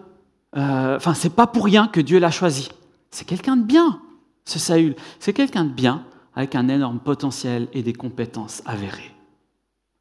Euh, 0.56 0.96
enfin, 0.96 1.14
c'est 1.14 1.34
pas 1.34 1.46
pour 1.46 1.64
rien 1.64 1.88
que 1.88 2.00
Dieu 2.00 2.18
l'a 2.18 2.30
choisi. 2.30 2.68
C'est 3.10 3.24
quelqu'un 3.24 3.56
de 3.56 3.64
bien, 3.64 4.00
ce 4.44 4.58
Saül. 4.58 4.94
C'est 5.20 5.32
quelqu'un 5.32 5.64
de 5.64 5.72
bien 5.72 6.04
avec 6.34 6.54
un 6.54 6.68
énorme 6.68 6.98
potentiel 6.98 7.68
et 7.72 7.82
des 7.82 7.92
compétences 7.92 8.62
avérées. 8.66 9.12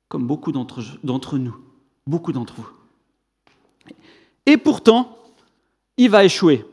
Comme 0.09 0.27
beaucoup 0.27 0.51
d'entre 0.51 1.37
nous, 1.37 1.55
beaucoup 2.05 2.33
d'entre 2.33 2.55
vous. 2.55 2.69
Et 4.45 4.57
pourtant, 4.57 5.17
il 5.97 6.09
va 6.09 6.25
échouer. 6.25 6.65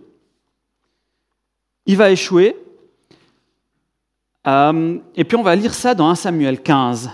Il 1.87 1.97
va 1.97 2.11
échouer. 2.11 2.57
Euh, 4.47 4.99
et 5.17 5.25
puis 5.25 5.37
on 5.37 5.43
va 5.43 5.55
lire 5.57 5.75
ça 5.75 5.95
dans 5.95 6.09
1 6.09 6.15
Samuel 6.15 6.63
15. 6.63 7.11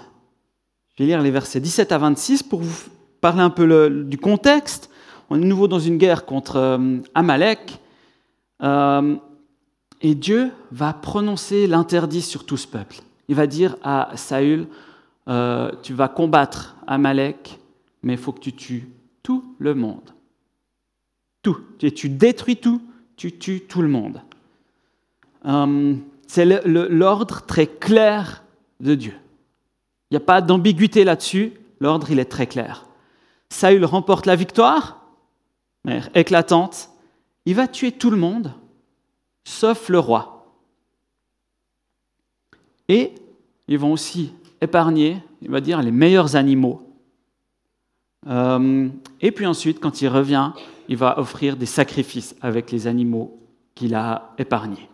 Je 0.94 1.02
vais 1.02 1.06
lire 1.06 1.22
les 1.22 1.30
versets 1.30 1.60
17 1.60 1.92
à 1.92 1.98
26 1.98 2.42
pour 2.42 2.60
vous 2.60 2.90
parler 3.20 3.42
un 3.42 3.50
peu 3.50 3.90
du 4.04 4.18
contexte. 4.18 4.90
On 5.28 5.36
est 5.36 5.40
de 5.40 5.46
nouveau 5.46 5.68
dans 5.68 5.78
une 5.78 5.98
guerre 5.98 6.24
contre 6.24 6.56
euh, 6.56 6.98
Amalek. 7.14 7.80
Euh, 8.62 9.16
et 10.02 10.14
Dieu 10.14 10.52
va 10.70 10.92
prononcer 10.92 11.66
l'interdit 11.66 12.22
sur 12.22 12.44
tout 12.46 12.56
ce 12.56 12.66
peuple. 12.66 12.96
Il 13.28 13.34
va 13.34 13.46
dire 13.46 13.76
à 13.82 14.10
Saül, 14.14 14.68
tu 15.26 15.94
vas 15.94 16.08
combattre 16.08 16.76
Amalek, 16.86 17.58
mais 18.02 18.12
il 18.12 18.18
faut 18.18 18.32
que 18.32 18.40
tu 18.40 18.52
tues 18.52 18.88
tout 19.22 19.56
le 19.58 19.74
monde. 19.74 20.14
Tout. 21.42 21.58
Et 21.80 21.90
tu 21.90 22.08
détruis 22.08 22.58
tout, 22.58 22.80
tu 23.16 23.36
tues 23.36 23.62
tout 23.62 23.82
le 23.82 23.88
monde. 23.88 24.20
C'est 26.26 26.44
l'ordre 26.66 27.42
très 27.42 27.66
clair 27.66 28.44
de 28.80 28.94
Dieu. 28.94 29.14
Il 30.10 30.14
n'y 30.14 30.18
a 30.18 30.26
pas 30.26 30.40
d'ambiguïté 30.40 31.04
là-dessus. 31.04 31.52
L'ordre, 31.80 32.10
il 32.10 32.18
est 32.18 32.24
très 32.24 32.46
clair. 32.46 32.86
Saül 33.48 33.84
remporte 33.84 34.26
la 34.26 34.36
victoire, 34.36 35.06
éclatante. 36.14 36.90
Il 37.44 37.54
va 37.54 37.68
tuer 37.68 37.92
tout 37.92 38.10
le 38.10 38.16
monde, 38.16 38.52
sauf 39.44 39.88
le 39.88 39.98
roi. 39.98 40.36
Et 42.88 43.14
ils 43.68 43.78
vont 43.78 43.92
aussi 43.92 44.32
épargner, 44.60 45.22
il 45.42 45.50
va 45.50 45.60
dire, 45.60 45.80
les 45.82 45.90
meilleurs 45.90 46.36
animaux. 46.36 46.82
Euh, 48.28 48.88
et 49.20 49.30
puis 49.30 49.46
ensuite, 49.46 49.80
quand 49.80 50.02
il 50.02 50.08
revient, 50.08 50.52
il 50.88 50.96
va 50.96 51.18
offrir 51.18 51.56
des 51.56 51.66
sacrifices 51.66 52.34
avec 52.40 52.70
les 52.70 52.86
animaux 52.86 53.38
qu'il 53.74 53.94
a 53.94 54.34
épargnés. 54.38 54.88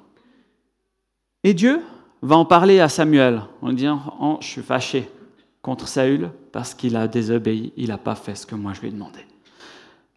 Et 1.44 1.54
Dieu 1.54 1.82
va 2.22 2.36
en 2.36 2.44
parler 2.44 2.80
à 2.80 2.88
Samuel 2.88 3.42
en 3.60 3.72
disant 3.72 4.16
oh, 4.20 4.38
Je 4.40 4.46
suis 4.46 4.62
fâché 4.62 5.10
contre 5.60 5.88
Saül 5.88 6.30
parce 6.52 6.74
qu'il 6.74 6.96
a 6.96 7.08
désobéi, 7.08 7.72
il 7.76 7.88
n'a 7.88 7.98
pas 7.98 8.14
fait 8.14 8.34
ce 8.34 8.46
que 8.46 8.54
moi 8.54 8.72
je 8.74 8.80
lui 8.80 8.88
ai 8.88 8.92
demandé. 8.92 9.20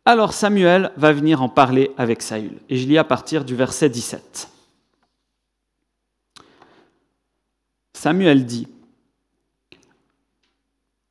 Alors 0.05 0.33
Samuel 0.33 0.91
va 0.97 1.11
venir 1.11 1.41
en 1.41 1.49
parler 1.49 1.91
avec 1.97 2.21
Saül. 2.21 2.59
Et 2.69 2.77
je 2.77 2.87
lis 2.87 2.97
à 2.97 3.03
partir 3.03 3.43
du 3.43 3.55
verset 3.55 3.89
17. 3.89 4.49
Samuel 7.93 8.45
dit 8.45 8.67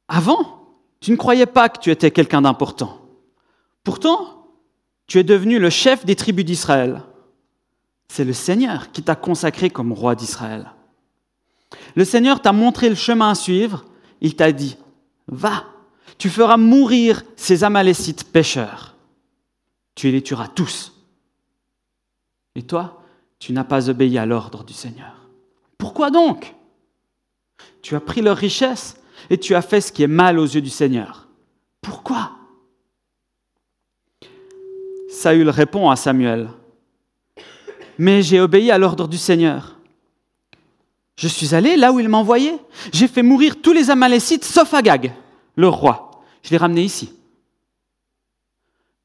Avant, 0.06 0.68
tu 1.00 1.10
ne 1.10 1.16
croyais 1.16 1.46
pas 1.46 1.68
que 1.68 1.80
tu 1.80 1.90
étais 1.90 2.12
quelqu'un 2.12 2.42
d'important. 2.42 3.00
Pourtant, 3.82 4.46
tu 5.06 5.18
es 5.18 5.24
devenu 5.24 5.58
le 5.58 5.70
chef 5.70 6.06
des 6.06 6.14
tribus 6.14 6.44
d'Israël. 6.44 7.02
C'est 8.08 8.24
le 8.24 8.32
Seigneur 8.32 8.92
qui 8.92 9.02
t'a 9.02 9.16
consacré 9.16 9.70
comme 9.70 9.92
roi 9.92 10.14
d'Israël. 10.14 10.70
Le 11.96 12.04
Seigneur 12.04 12.40
t'a 12.40 12.52
montré 12.52 12.88
le 12.88 12.94
chemin 12.94 13.30
à 13.30 13.34
suivre. 13.34 13.84
Il 14.20 14.36
t'a 14.36 14.52
dit, 14.52 14.76
va, 15.26 15.64
tu 16.18 16.30
feras 16.30 16.56
mourir 16.56 17.22
ces 17.36 17.64
Amalécites 17.64 18.24
pécheurs. 18.24 18.94
Tu 19.94 20.10
les 20.10 20.22
tueras 20.22 20.48
tous. 20.48 20.92
Et 22.54 22.62
toi, 22.62 23.02
tu 23.38 23.52
n'as 23.52 23.64
pas 23.64 23.90
obéi 23.90 24.18
à 24.18 24.26
l'ordre 24.26 24.64
du 24.64 24.72
Seigneur. 24.72 25.28
Pourquoi 25.78 26.10
donc? 26.10 26.54
Tu 27.82 27.94
as 27.94 28.00
pris 28.00 28.22
leur 28.22 28.36
richesse 28.36 28.96
et 29.30 29.38
tu 29.38 29.54
as 29.54 29.62
fait 29.62 29.80
ce 29.80 29.92
qui 29.92 30.02
est 30.02 30.08
mal 30.08 30.38
aux 30.38 30.46
yeux 30.46 30.62
du 30.62 30.70
Seigneur. 30.70 31.28
Pourquoi? 31.80 32.32
Saül 35.08 35.48
répond 35.48 35.90
à 35.90 35.96
Samuel, 35.96 36.48
Mais 37.98 38.22
j'ai 38.22 38.40
obéi 38.40 38.70
à 38.70 38.78
l'ordre 38.78 39.08
du 39.08 39.18
Seigneur. 39.18 39.78
Je 41.16 41.28
suis 41.28 41.54
allé 41.54 41.76
là 41.76 41.92
où 41.92 42.00
il 42.00 42.08
m'envoyait. 42.08 42.58
J'ai 42.92 43.08
fait 43.08 43.22
mourir 43.22 43.60
tous 43.62 43.72
les 43.72 43.90
Amalécites 43.90 44.44
sauf 44.44 44.74
Agag, 44.74 45.12
le 45.56 45.68
roi. 45.68 46.22
Je 46.42 46.50
l'ai 46.50 46.56
ramené 46.56 46.82
ici. 46.82 47.12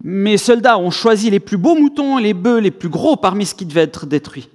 Mes 0.03 0.37
soldats 0.37 0.77
ont 0.77 0.91
choisi 0.91 1.29
les 1.29 1.39
plus 1.39 1.57
beaux 1.57 1.75
moutons 1.75 2.17
et 2.17 2.23
les 2.23 2.33
bœufs 2.33 2.59
les 2.59 2.71
plus 2.71 2.89
gros 2.89 3.17
parmi 3.17 3.45
ce 3.45 3.53
qui 3.53 3.65
devait 3.65 3.81
être 3.81 4.05
détruit. 4.05 4.49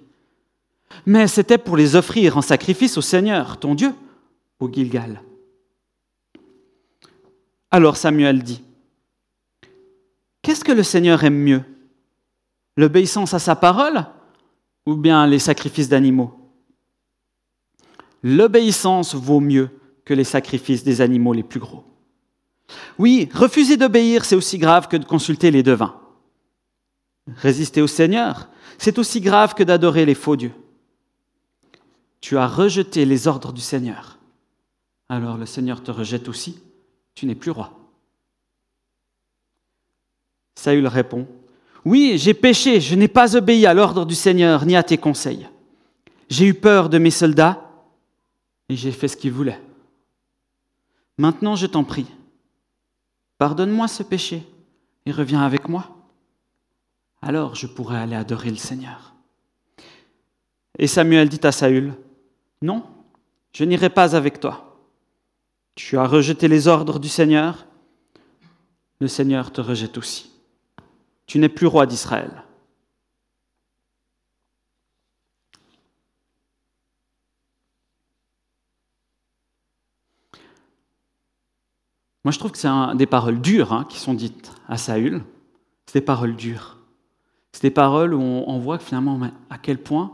Mais 1.07 1.26
c'était 1.26 1.59
pour 1.59 1.76
les 1.76 1.97
offrir 1.97 2.37
en 2.38 2.43
sacrifice 2.43 2.97
au 2.97 3.03
Seigneur, 3.03 3.59
ton 3.59 3.75
Dieu, 3.75 3.93
au 4.59 4.71
Gilgal. 4.73 5.21
Alors 7.71 7.97
Samuel 7.97 8.43
dit, 8.43 8.62
Qu'est-ce 10.43 10.64
que 10.64 10.73
le 10.73 10.83
Seigneur 10.83 11.25
aime 11.25 11.38
mieux? 11.38 11.62
L'obéissance 12.76 13.35
à 13.35 13.38
sa 13.38 13.57
parole 13.57 14.05
ou 14.87 14.97
bien 14.97 15.26
les 15.26 15.38
sacrifices 15.38 15.88
d'animaux 15.88 16.45
L'obéissance 18.23 19.14
vaut 19.14 19.41
mieux 19.41 19.69
que 20.05 20.14
les 20.14 20.25
sacrifices 20.25 20.83
des 20.83 21.03
animaux 21.03 21.35
les 21.35 21.43
plus 21.43 21.61
gros. 21.61 21.85
Oui, 22.99 23.29
refuser 23.35 23.76
d'obéir, 23.76 24.25
c'est 24.25 24.35
aussi 24.35 24.57
grave 24.57 24.88
que 24.88 24.97
de 24.97 25.05
consulter 25.05 25.50
les 25.50 25.62
devins. 25.62 26.00
Résister 27.37 27.83
au 27.83 27.87
Seigneur, 27.87 28.49
c'est 28.79 28.99
aussi 28.99 29.21
grave 29.21 29.55
que 29.55 29.62
d'adorer 29.62 30.07
les 30.07 30.14
faux 30.14 30.37
dieux. 30.37 30.55
Tu 32.21 32.38
as 32.38 32.47
rejeté 32.47 33.05
les 33.05 33.29
ordres 33.29 33.53
du 33.53 33.61
Seigneur. 33.61 34.19
Alors 35.11 35.37
le 35.37 35.47
Seigneur 35.47 35.83
te 35.83 35.91
rejette 35.91 36.29
aussi. 36.29 36.59
Tu 37.14 37.26
n'es 37.26 37.35
plus 37.35 37.50
roi. 37.50 37.79
Saül 40.55 40.87
répond, 40.87 41.26
Oui, 41.85 42.14
j'ai 42.17 42.35
péché, 42.35 42.81
je 42.81 42.95
n'ai 42.95 43.09
pas 43.09 43.37
obéi 43.37 43.67
à 43.67 43.75
l'ordre 43.75 44.07
du 44.07 44.14
Seigneur 44.14 44.64
ni 44.64 44.75
à 44.76 44.83
tes 44.83 44.99
conseils. 44.99 45.49
J'ai 46.29 46.47
eu 46.47 46.55
peur 46.55 46.88
de 46.88 46.99
mes 46.99 47.11
soldats 47.11 47.71
et 48.69 48.76
j'ai 48.76 48.93
fait 48.93 49.09
ce 49.09 49.17
qu'ils 49.17 49.33
voulaient. 49.33 49.61
Maintenant, 51.19 51.57
je 51.57 51.67
t'en 51.67 51.85
prie, 51.85 52.07
Pardonne-moi 53.38 53.88
ce 53.88 54.03
péché 54.03 54.43
et 55.07 55.12
reviens 55.12 55.43
avec 55.43 55.69
moi. 55.69 55.91
Alors 57.21 57.55
je 57.55 57.67
pourrai 57.67 57.99
aller 57.99 58.17
adorer 58.17 58.50
le 58.50 58.57
Seigneur. 58.57 59.14
Et 60.79 60.87
Samuel 60.87 61.29
dit 61.29 61.41
à 61.43 61.53
Saül, 61.53 61.95
Non, 62.62 62.85
je 63.53 63.64
n'irai 63.64 63.91
pas 63.91 64.17
avec 64.17 64.41
toi. 64.41 64.79
Tu 65.75 65.99
as 65.99 66.07
rejeté 66.07 66.49
les 66.49 66.69
ordres 66.69 66.99
du 66.99 67.09
Seigneur, 67.09 67.67
le 69.00 69.09
Seigneur 69.09 69.53
te 69.53 69.61
rejette 69.61 69.99
aussi. 69.99 70.31
Tu 71.26 71.38
n'es 71.38 71.49
plus 71.49 71.66
roi 71.66 71.87
d'Israël. 71.87 72.45
Moi, 82.25 82.33
je 82.33 82.38
trouve 82.38 82.52
que 82.52 82.59
c'est 82.59 82.71
des 82.97 83.07
paroles 83.07 83.40
dures 83.40 83.73
hein, 83.73 83.85
qui 83.88 83.99
sont 83.99 84.14
dites 84.14 84.52
à 84.66 84.78
Saül. 84.78 85.23
C'est 85.87 86.00
des 86.00 86.04
paroles 86.04 86.37
dures. 86.37 86.78
C'est 87.52 87.62
des 87.62 87.71
paroles 87.71 88.14
où 88.14 88.21
on, 88.21 88.59
voit 88.59 88.78
finalement 88.78 89.21
à 89.50 89.59
quel 89.59 89.78
point 89.78 90.12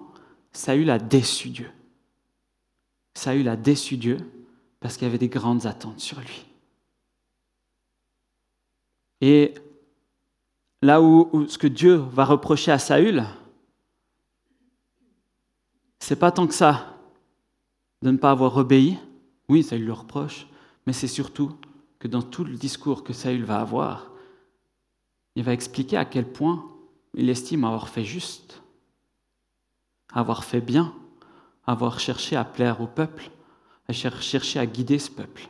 Saül 0.53 0.91
a 0.91 0.99
déçu 0.99 1.49
Dieu. 1.49 1.71
Saül 3.15 3.49
a 3.49 3.57
déçu 3.57 3.97
Dieu 3.97 4.19
parce 4.81 4.97
qu'il 4.97 5.07
y 5.07 5.09
avait 5.09 5.19
des 5.19 5.29
grandes 5.29 5.67
attentes 5.67 6.01
sur 6.01 6.19
lui. 6.21 6.47
Et 9.21 9.55
là 10.83 11.01
où, 11.03 11.47
ce 11.49 11.59
que 11.59 11.67
Dieu 11.67 11.97
va 11.97 12.25
reprocher 12.25 12.73
à 12.73 12.79
Saül, 12.79 13.25
c'est 15.99 16.17
pas 16.17 16.33
tant 16.33 16.47
que 16.47 16.55
ça 16.55 16.97
de 18.03 18.11
ne 18.11 18.17
pas 18.17 18.31
avoir 18.31 18.57
obéi. 18.57 18.99
Oui, 19.49 19.67
lui 19.71 19.79
le 19.79 19.93
reproche, 19.93 20.47
mais 20.87 20.93
c'est 20.93 21.09
surtout 21.09 21.57
que 21.99 22.09
dans 22.09 22.23
tout 22.23 22.45
le 22.45 22.57
discours 22.57 23.05
que 23.05 23.13
Saül 23.13 23.45
va 23.45 23.61
avoir, 23.61 24.11
il 25.35 25.43
va 25.43 25.53
expliquer 25.53 25.97
à 25.97 26.05
quel 26.05 26.31
point 26.31 26.65
il 27.15 27.29
estime 27.29 27.65
avoir 27.65 27.89
fait 27.89 28.05
juste, 28.05 28.63
avoir 30.13 30.45
fait 30.45 30.61
bien, 30.61 30.95
avoir 31.67 32.01
cherché 32.01 32.37
à 32.37 32.45
plaire 32.45 32.81
au 32.81 32.87
peuple, 32.87 33.31
à 33.89 33.93
chercher 33.93 34.59
à 34.59 34.67
guider 34.67 34.99
ce 34.99 35.11
peuple. 35.11 35.49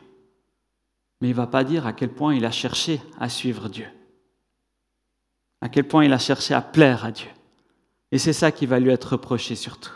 Mais 1.21 1.27
il 1.27 1.31
ne 1.31 1.35
va 1.35 1.47
pas 1.47 1.63
dire 1.63 1.85
à 1.85 1.93
quel 1.93 2.11
point 2.11 2.33
il 2.33 2.45
a 2.45 2.51
cherché 2.51 2.99
à 3.19 3.29
suivre 3.29 3.69
Dieu, 3.69 3.87
à 5.61 5.69
quel 5.69 5.87
point 5.87 6.03
il 6.03 6.13
a 6.13 6.17
cherché 6.17 6.53
à 6.53 6.61
plaire 6.61 7.05
à 7.05 7.11
Dieu. 7.11 7.29
Et 8.11 8.17
c'est 8.17 8.33
ça 8.33 8.51
qui 8.51 8.65
va 8.65 8.79
lui 8.79 8.89
être 8.91 9.13
reproché 9.13 9.55
surtout. 9.55 9.93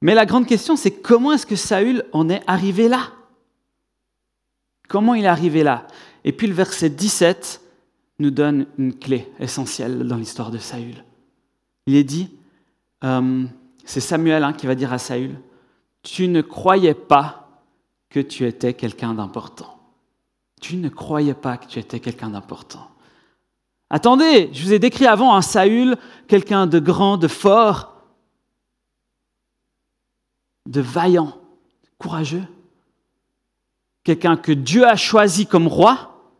Mais 0.00 0.14
la 0.14 0.26
grande 0.26 0.46
question, 0.46 0.76
c'est 0.76 0.90
comment 0.90 1.32
est-ce 1.32 1.46
que 1.46 1.56
Saül 1.56 2.04
en 2.12 2.28
est 2.28 2.42
arrivé 2.46 2.88
là? 2.88 3.12
Comment 4.88 5.14
il 5.14 5.24
est 5.24 5.28
arrivé 5.28 5.62
là? 5.62 5.86
Et 6.24 6.32
puis 6.32 6.46
le 6.46 6.54
verset 6.54 6.90
17 6.90 7.60
nous 8.18 8.30
donne 8.30 8.66
une 8.78 8.94
clé 8.94 9.28
essentielle 9.38 10.06
dans 10.06 10.16
l'histoire 10.16 10.50
de 10.50 10.58
Saül. 10.58 11.04
Il 11.86 11.96
est 11.96 12.04
dit, 12.04 12.30
euh, 13.04 13.44
c'est 13.84 14.00
Samuel 14.00 14.44
hein, 14.44 14.52
qui 14.52 14.66
va 14.66 14.74
dire 14.74 14.92
à 14.92 14.98
Saül, 14.98 15.36
tu 16.02 16.28
ne 16.28 16.42
croyais 16.42 16.94
pas 16.94 17.48
que 18.10 18.20
tu 18.20 18.46
étais 18.46 18.74
quelqu'un 18.74 19.14
d'important. 19.14 19.78
Tu 20.60 20.76
ne 20.76 20.88
croyais 20.88 21.34
pas 21.34 21.56
que 21.56 21.66
tu 21.66 21.78
étais 21.78 21.98
quelqu'un 21.98 22.30
d'important. 22.30 22.91
Attendez, 23.92 24.50
je 24.52 24.64
vous 24.64 24.72
ai 24.72 24.80
décrit 24.80 25.06
avant 25.06 25.36
un 25.36 25.42
Saül, 25.42 25.96
quelqu'un 26.26 26.66
de 26.66 26.80
grand, 26.80 27.16
de 27.16 27.28
fort, 27.28 27.94
de 30.66 30.80
vaillant, 30.80 31.36
courageux 31.98 32.42
quelqu'un 34.04 34.36
que 34.36 34.52
Dieu 34.52 34.86
a 34.86 34.96
choisi 34.96 35.46
comme 35.46 35.68
roi, 35.68 36.32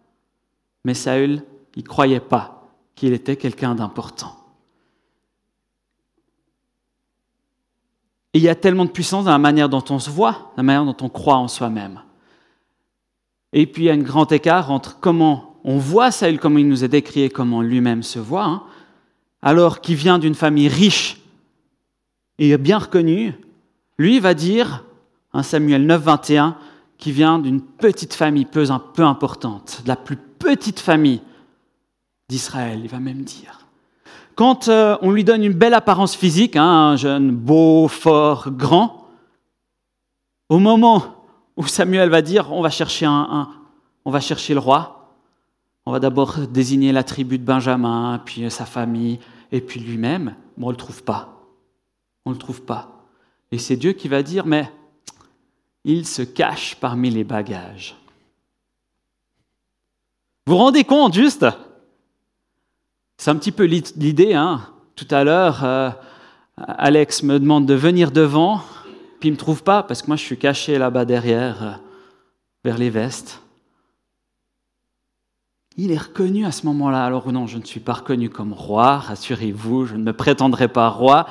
mais 0.85 0.95
Saül, 0.95 1.45
il 1.77 1.83
ne 1.83 1.89
croyait 1.89 2.21
pas 2.21 2.69
qu'il 2.95 3.13
était 3.13 3.37
quelqu'un 3.37 3.75
d'important. 3.75 4.37
Il 8.35 8.43
y 8.43 8.49
a 8.49 8.55
tellement 8.55 8.85
de 8.85 8.91
puissance 8.91 9.27
dans 9.27 9.31
la 9.31 9.39
manière 9.39 9.69
dont 9.69 9.85
on 9.91 9.99
se 9.99 10.11
voit, 10.11 10.53
la 10.57 10.63
manière 10.63 10.85
dont 10.85 10.97
on 11.05 11.09
croit 11.09 11.37
en 11.37 11.49
soi-même. 11.49 12.03
Et 13.53 13.67
puis 13.67 13.85
il 13.85 13.87
y 13.87 13.91
a 13.91 13.95
un 13.95 13.99
grand 13.99 14.31
écart 14.33 14.71
entre 14.71 14.99
comment 14.99 15.52
on 15.65 15.79
voit 15.79 16.11
Saül, 16.11 16.39
comment 16.39 16.59
il 16.59 16.69
nous 16.69 16.85
est 16.85 16.89
décrit 16.89 17.23
et 17.23 17.31
comment 17.31 17.63
lui-même 17.63 18.03
se 18.03 18.19
voit, 18.19 18.45
hein. 18.45 18.63
alors 19.43 19.81
qu'il 19.81 19.97
vient 19.97 20.19
d'une 20.19 20.35
famille 20.35 20.69
riche 20.69 21.21
et 22.39 22.57
bien 22.57 22.79
reconnue, 22.79 23.35
lui 23.99 24.19
va 24.19 24.35
dire, 24.35 24.85
en 25.33 25.43
Samuel 25.43 25.87
9, 25.87 26.03
21, 26.03 26.57
qui 26.99 27.13
vient 27.13 27.39
d'une 27.39 27.61
petite 27.61 28.15
famille 28.15 28.45
peu, 28.45 28.65
peu 28.95 29.05
importante, 29.05 29.83
de 29.85 29.89
la 29.89 29.97
plus 29.97 30.17
petite 30.17 30.81
famille 30.81 31.21
d'Israël, 32.29 32.81
il 32.83 32.89
va 32.89 33.01
même 33.01 33.23
dire. 33.23 33.67
Quand 34.35 34.69
euh, 34.69 34.97
on 35.03 35.11
lui 35.11 35.25
donne 35.25 35.45
une 35.45 35.53
belle 35.53 35.75
apparence 35.75 36.17
physique, 36.17 36.57
hein, 36.57 36.65
un 36.65 36.97
jeune 36.97 37.31
beau, 37.31 37.89
fort, 37.89 38.51
grand, 38.51 39.09
Au 40.49 40.59
moment 40.59 41.05
où 41.57 41.67
Samuel 41.67 42.09
va 42.09 42.23
dire 42.23 42.53
on 42.53 42.63
va 42.63 42.71
chercher, 42.71 43.07
un, 43.07 43.49
on 44.05 44.11
va 44.11 44.21
chercher 44.21 44.55
le 44.55 44.61
roi, 44.61 45.02
on 45.87 45.93
va 45.93 46.01
d'abord 46.01 46.39
désigner 46.47 46.93
la 46.93 47.03
tribu 47.03 47.39
de 47.39 47.45
Benjamin, 47.45 48.21
puis 48.25 48.51
sa 48.51 48.67
famille, 48.67 49.19
et 49.51 49.61
puis 49.61 49.81
lui-même, 49.81 50.35
mais 50.57 50.65
on 50.65 50.69
ne 50.69 50.73
le 50.73 50.79
trouve 50.79 51.03
pas. 51.03 51.43
On 52.25 52.31
ne 52.31 52.35
le 52.35 52.41
trouve 52.41 52.63
pas. 52.63 53.05
Et 53.51 53.59
c'est 53.59 53.77
Dieu 53.77 53.93
qui 53.93 54.09
va 54.09 54.23
dire 54.23 54.47
mais 54.47 54.71
il 55.85 56.07
se 56.07 56.23
cache 56.23 56.77
parmi 56.77 57.11
les 57.11 57.25
bagages. 57.25 57.97
Vous 60.47 60.55
vous 60.55 60.59
rendez 60.59 60.85
compte 60.85 61.15
juste? 61.15 61.47
C'est 63.17 63.31
un 63.31 63.37
petit 63.37 63.53
peu 63.53 63.65
l'idée. 63.65 64.35
Hein 64.35 64.61
Tout 64.97 65.07
à 65.11 65.25
l'heure, 65.25 65.65
euh, 65.65 65.91
Alex 66.57 67.23
me 67.23 67.39
demande 67.39 67.67
de 67.67 67.75
venir 67.75 68.11
devant, 68.11 68.63
puis 69.21 69.29
il 69.29 69.33
ne 69.33 69.37
me 69.37 69.39
trouve 69.39 69.63
pas 69.63 69.83
parce 69.83 70.03
que 70.03 70.07
moi 70.07 70.17
je 70.17 70.23
suis 70.23 70.39
caché 70.39 70.79
là-bas 70.79 71.05
derrière, 71.05 71.63
euh, 71.63 71.73
vers 72.65 72.79
les 72.79 72.91
vestes. 72.91 73.42
Il 75.77 75.91
est 75.91 75.99
reconnu 75.99 76.45
à 76.45 76.53
ce 76.53 76.67
moment-là. 76.67 77.05
Alors 77.05 77.33
non, 77.33 77.47
je 77.47 77.59
ne 77.59 77.65
suis 77.65 77.81
pas 77.81 77.95
reconnu 77.95 78.29
comme 78.29 78.53
roi, 78.53 78.99
rassurez-vous, 78.99 79.87
je 79.87 79.97
ne 79.97 80.03
me 80.03 80.13
prétendrai 80.13 80.69
pas 80.69 80.89
roi, 80.89 81.27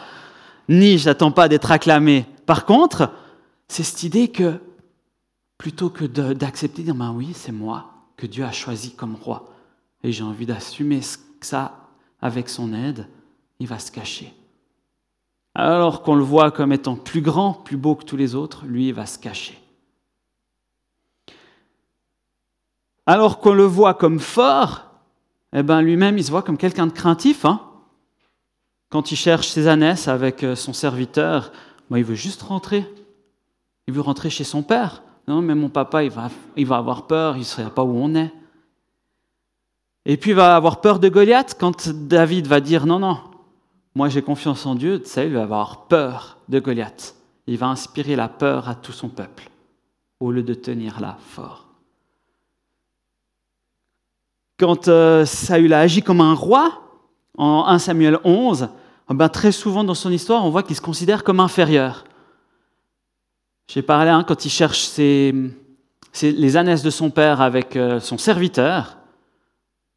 ni 0.68 0.98
je 0.98 1.10
n'attends 1.10 1.32
pas 1.32 1.48
d'être 1.48 1.72
acclamé. 1.72 2.26
Par 2.46 2.66
contre, 2.66 3.12
c'est 3.68 3.84
cette 3.84 4.04
idée 4.04 4.30
que 4.30 4.60
plutôt 5.58 5.90
que 5.90 6.06
d'accepter, 6.06 6.82
de 6.82 6.88
dire 6.88 6.96
ben 6.96 7.14
oui, 7.16 7.32
c'est 7.34 7.52
moi 7.52 7.92
que 8.18 8.26
Dieu 8.26 8.44
a 8.44 8.52
choisi 8.52 8.96
comme 8.96 9.16
roi, 9.16 9.54
et 10.04 10.12
j'ai 10.12 10.24
envie 10.24 10.46
d'assumer 10.46 11.02
ça 11.42 11.88
avec 12.22 12.50
son 12.50 12.74
aide, 12.74 13.08
il 13.60 13.68
va 13.68 13.78
se 13.78 13.92
cacher. 13.92 14.34
Alors 15.54 16.02
qu'on 16.02 16.16
le 16.16 16.24
voit 16.24 16.50
comme 16.50 16.72
étant 16.72 16.96
plus 16.96 17.22
grand, 17.22 17.54
plus 17.54 17.78
beau 17.78 17.96
que 17.96 18.06
tous 18.06 18.18
les 18.18 18.36
autres, 18.36 18.66
lui, 18.66 18.88
il 18.88 18.94
va 18.94 19.06
se 19.06 19.20
cacher. 19.20 19.61
Alors 23.12 23.42
qu'on 23.42 23.52
le 23.54 23.66
voit 23.66 23.94
comme 23.94 24.22
fort, 24.22 24.86
eh 25.52 25.64
ben 25.64 25.82
lui-même, 25.82 26.18
il 26.18 26.24
se 26.24 26.32
voit 26.32 26.44
comme 26.44 26.58
quelqu'un 26.58 26.88
de 26.88 26.94
craintif. 26.94 27.44
Hein 27.44 27.60
Quand 28.88 29.12
il 29.12 29.18
cherche 29.18 29.50
ses 29.50 29.68
ânesses 29.68 30.08
avec 30.08 30.46
euh, 30.46 30.56
son 30.56 30.72
serviteur, 30.72 31.52
ben, 31.90 31.98
il 31.98 32.06
veut 32.06 32.16
juste 32.16 32.42
rentrer. 32.42 32.90
Il 33.86 33.94
veut 33.94 34.00
rentrer 34.00 34.30
chez 34.30 34.46
son 34.46 34.64
père. 34.64 35.04
Non, 35.28 35.42
mais 35.42 35.56
mon 35.56 35.68
papa, 35.68 36.06
il 36.06 36.10
va, 36.10 36.30
il 36.56 36.66
va 36.66 36.78
avoir 36.78 37.06
peur, 37.06 37.36
il 37.36 37.40
ne 37.40 37.44
sait 37.44 37.66
pas 37.66 37.84
où 37.84 37.98
on 37.98 38.16
est. 38.16 38.32
Et 40.06 40.16
puis 40.16 40.32
il 40.32 40.38
va 40.38 40.56
avoir 40.56 40.80
peur 40.80 40.98
de 40.98 41.10
Goliath 41.10 41.58
quand 41.60 41.90
David 41.90 42.48
va 42.48 42.62
dire 42.62 42.86
non, 42.86 43.00
non, 43.00 43.20
moi 43.94 44.08
j'ai 44.08 44.22
confiance 44.22 44.66
en 44.66 44.76
Dieu, 44.76 45.02
ça, 45.04 45.26
il 45.26 45.34
va 45.34 45.44
avoir 45.44 45.88
peur 45.88 46.38
de 46.48 46.60
Goliath. 46.62 47.14
Il 47.46 47.58
va 47.58 47.68
inspirer 47.68 48.16
la 48.16 48.30
peur 48.30 48.70
à 48.70 48.76
tout 48.76 48.94
son 48.94 49.10
peuple, 49.10 49.50
au 50.22 50.32
lieu 50.32 50.44
de 50.44 50.54
tenir 50.54 51.02
là 51.02 51.18
fort. 51.20 51.71
Quand 54.62 54.90
euh, 54.90 55.26
Saül 55.26 55.74
a 55.74 55.80
agi 55.80 56.04
comme 56.04 56.22
un 56.22 56.36
roi, 56.36 56.84
en 57.36 57.66
1 57.66 57.80
Samuel 57.80 58.20
11, 58.24 58.70
eh 59.10 59.14
ben, 59.16 59.28
très 59.28 59.52
souvent 59.52 59.84
dans 59.84 59.96
son 59.96 60.12
histoire, 60.12 60.46
on 60.46 60.52
voit 60.52 60.62
qu'il 60.62 60.76
se 60.76 60.82
considère 60.82 61.24
comme 61.24 61.40
inférieur. 61.40 62.04
J'ai 63.68 63.82
parlé 63.82 64.12
hein, 64.12 64.24
quand 64.24 64.46
il 64.46 64.52
cherche 64.52 64.96
les 64.98 66.58
ânesses 66.58 66.84
de 66.84 66.92
son 66.92 67.10
père 67.10 67.42
avec 67.42 67.76
euh, 67.76 68.00
son 68.00 68.20
serviteur. 68.20 69.00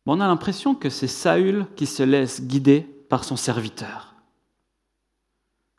on 0.06 0.18
a 0.18 0.26
l'impression 0.26 0.74
que 0.74 0.88
c'est 0.88 1.08
Saül 1.08 1.66
qui 1.76 1.84
se 1.84 2.02
laisse 2.02 2.40
guider 2.40 2.80
par 3.10 3.24
son 3.24 3.36
serviteur. 3.36 4.14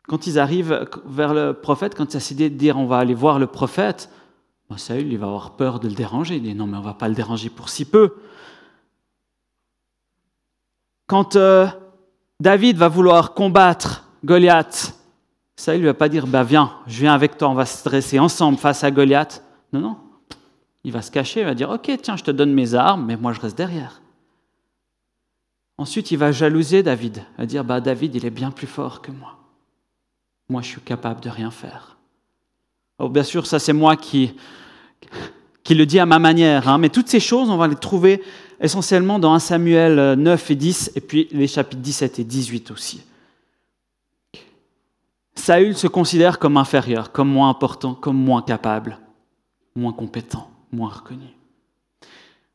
Quand 0.06 0.28
ils 0.28 0.38
arrivent 0.38 0.88
vers 1.06 1.34
le 1.34 1.54
prophète, 1.54 1.96
quand 1.96 2.14
il 2.14 2.18
a 2.18 2.20
décidé 2.20 2.50
de 2.50 2.56
dire 2.56 2.78
on 2.78 2.86
va 2.86 2.98
aller 2.98 3.14
voir 3.14 3.40
le 3.40 3.48
prophète, 3.48 4.10
ben, 4.70 4.76
Saül 4.76 5.12
il 5.12 5.18
va 5.18 5.26
avoir 5.26 5.56
peur 5.56 5.80
de 5.80 5.88
le 5.88 5.94
déranger. 5.94 6.36
Il 6.36 6.44
dit 6.44 6.54
non 6.54 6.68
mais 6.68 6.76
on 6.76 6.82
va 6.82 6.94
pas 6.94 7.08
le 7.08 7.16
déranger 7.16 7.50
pour 7.50 7.68
si 7.68 7.84
peu. 7.84 8.14
Quand 11.06 11.36
euh, 11.36 11.66
David 12.40 12.76
va 12.76 12.88
vouloir 12.88 13.34
combattre 13.34 14.08
Goliath, 14.24 14.94
ça, 15.56 15.74
il 15.74 15.80
ne 15.80 15.86
va 15.86 15.94
pas 15.94 16.08
dire, 16.08 16.26
bah, 16.26 16.42
viens, 16.42 16.72
je 16.86 17.00
viens 17.00 17.14
avec 17.14 17.38
toi, 17.38 17.48
on 17.48 17.54
va 17.54 17.64
se 17.64 17.82
dresser 17.84 18.18
ensemble 18.18 18.58
face 18.58 18.84
à 18.84 18.90
Goliath. 18.90 19.42
Non, 19.72 19.80
non. 19.80 19.96
Il 20.84 20.92
va 20.92 21.02
se 21.02 21.10
cacher, 21.10 21.40
il 21.40 21.46
va 21.46 21.54
dire, 21.54 21.70
ok, 21.70 21.90
tiens, 22.02 22.16
je 22.16 22.24
te 22.24 22.30
donne 22.30 22.52
mes 22.52 22.74
armes, 22.74 23.06
mais 23.06 23.16
moi 23.16 23.32
je 23.32 23.40
reste 23.40 23.56
derrière. 23.56 24.02
Ensuite, 25.78 26.10
il 26.10 26.18
va 26.18 26.32
jalouser 26.32 26.82
David, 26.82 27.24
il 27.36 27.40
va 27.40 27.46
dire, 27.46 27.64
bah, 27.64 27.80
David, 27.80 28.14
il 28.14 28.24
est 28.24 28.30
bien 28.30 28.50
plus 28.50 28.66
fort 28.66 29.02
que 29.02 29.10
moi. 29.10 29.36
Moi, 30.48 30.62
je 30.62 30.68
suis 30.68 30.80
capable 30.80 31.20
de 31.20 31.28
rien 31.28 31.50
faire. 31.50 31.96
Alors, 32.98 33.10
bien 33.10 33.24
sûr, 33.24 33.46
ça, 33.46 33.58
c'est 33.58 33.72
moi 33.72 33.96
qui, 33.96 34.34
qui 35.64 35.74
le 35.74 35.84
dis 35.84 35.98
à 35.98 36.06
ma 36.06 36.18
manière, 36.18 36.68
hein, 36.68 36.78
mais 36.78 36.88
toutes 36.88 37.08
ces 37.08 37.20
choses, 37.20 37.50
on 37.50 37.56
va 37.56 37.66
les 37.66 37.76
trouver 37.76 38.22
essentiellement 38.60 39.18
dans 39.18 39.32
1 39.32 39.38
Samuel 39.38 40.14
9 40.18 40.50
et 40.50 40.54
10, 40.54 40.92
et 40.94 41.00
puis 41.00 41.28
les 41.32 41.46
chapitres 41.46 41.82
17 41.82 42.18
et 42.18 42.24
18 42.24 42.70
aussi. 42.70 43.02
Saül 45.34 45.76
se 45.76 45.86
considère 45.86 46.38
comme 46.38 46.56
inférieur, 46.56 47.12
comme 47.12 47.28
moins 47.28 47.50
important, 47.50 47.94
comme 47.94 48.16
moins 48.16 48.42
capable, 48.42 48.98
moins 49.74 49.92
compétent, 49.92 50.50
moins 50.72 50.88
reconnu. 50.88 51.36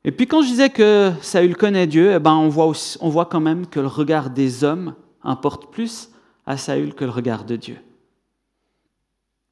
Et 0.03 0.11
puis 0.11 0.27
quand 0.27 0.41
je 0.41 0.47
disais 0.47 0.69
que 0.69 1.11
Saül 1.21 1.55
connaît 1.55 1.87
Dieu, 1.87 2.13
eh 2.15 2.19
ben 2.19 2.33
on, 2.33 2.49
voit 2.49 2.73
on 3.01 3.09
voit 3.09 3.25
quand 3.25 3.39
même 3.39 3.67
que 3.67 3.79
le 3.79 3.87
regard 3.87 4.31
des 4.31 4.63
hommes 4.63 4.95
importe 5.23 5.71
plus 5.71 6.09
à 6.45 6.57
Saül 6.57 6.95
que 6.95 7.05
le 7.05 7.11
regard 7.11 7.45
de 7.45 7.55
Dieu. 7.55 7.77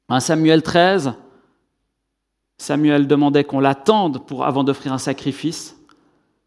En 0.08 0.18
Samuel 0.18 0.62
13, 0.62 1.14
Samuel 2.58 3.06
demandait 3.06 3.44
qu'on 3.44 3.60
l'attende 3.60 4.26
pour, 4.26 4.44
avant 4.44 4.64
d'offrir 4.64 4.92
un 4.92 4.98
sacrifice. 4.98 5.79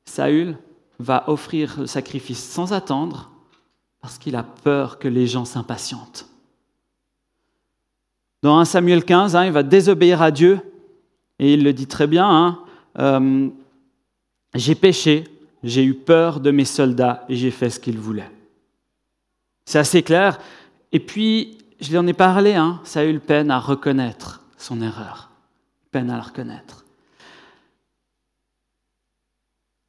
Saül 0.06 0.58
va 1.00 1.30
offrir 1.30 1.80
le 1.80 1.88
sacrifice 1.88 2.44
sans 2.44 2.74
attendre 2.74 3.32
parce 4.02 4.18
qu'il 4.18 4.36
a 4.36 4.44
peur 4.44 5.00
que 5.00 5.08
les 5.08 5.28
gens 5.28 5.46
s'impatientent. 5.46 6.28
Dans 8.42 8.60
1 8.60 8.66
Samuel 8.66 9.06
15, 9.06 9.36
hein, 9.36 9.46
il 9.46 9.52
va 9.52 9.64
désobéir 9.64 10.22
à 10.22 10.30
Dieu 10.30 10.60
et 11.40 11.54
il 11.54 11.64
le 11.64 11.72
dit 11.72 11.88
très 11.88 12.08
bien. 12.08 12.30
Hein, 12.30 12.60
euh, 13.00 13.50
j'ai 14.54 14.76
péché, 14.76 15.24
j'ai 15.64 15.84
eu 15.84 15.94
peur 15.94 16.42
de 16.42 16.52
mes 16.52 16.66
soldats 16.66 17.24
et 17.30 17.36
j'ai 17.36 17.52
fait 17.52 17.70
ce 17.70 17.80
qu'ils 17.80 17.98
voulaient. 17.98 18.30
C'est 19.66 19.80
assez 19.80 20.04
clair. 20.04 20.40
Et 20.92 21.00
puis, 21.00 21.58
je 21.80 21.90
lui 21.90 21.98
en 21.98 22.06
ai 22.06 22.14
parlé, 22.14 22.54
hein, 22.54 22.82
Saül 22.84 23.22
peine 23.22 23.50
à 23.50 23.60
reconnaître 23.60 24.42
son 24.58 24.82
erreur, 24.82 25.30
peine 25.92 26.10
à 26.10 26.18
la 26.18 26.24
reconnaître. 26.24 26.83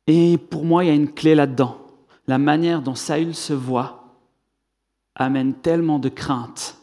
Et 0.07 0.39
pour 0.39 0.65
moi, 0.65 0.85
il 0.85 0.89
y 0.89 0.91
a 0.91 0.95
une 0.95 1.13
clé 1.13 1.35
là-dedans. 1.35 1.79
La 2.27 2.39
manière 2.39 2.83
dont 2.83 2.95
Saül 2.95 3.35
se 3.35 3.53
voit 3.53 4.17
amène 5.15 5.55
tellement 5.55 5.99
de 5.99 6.09
crainte, 6.09 6.79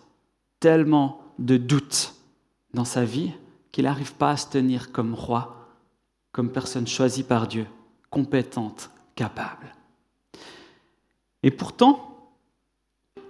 tellement 0.60 1.22
de 1.40 1.58
doute 1.58 2.16
dans 2.74 2.86
sa 2.86 3.04
vie 3.04 3.32
qu'il 3.72 3.86
n'arrive 3.86 4.14
pas 4.14 4.32
à 4.32 4.38
se 4.38 4.50
tenir 4.50 4.92
comme 4.92 5.14
roi, 5.14 5.68
comme 6.32 6.52
personne 6.52 6.88
choisie 6.88 7.24
par 7.24 7.48
Dieu, 7.48 7.66
compétente, 8.10 8.90
capable. 9.16 9.76
Et 11.44 11.52
pourtant, 11.52 12.32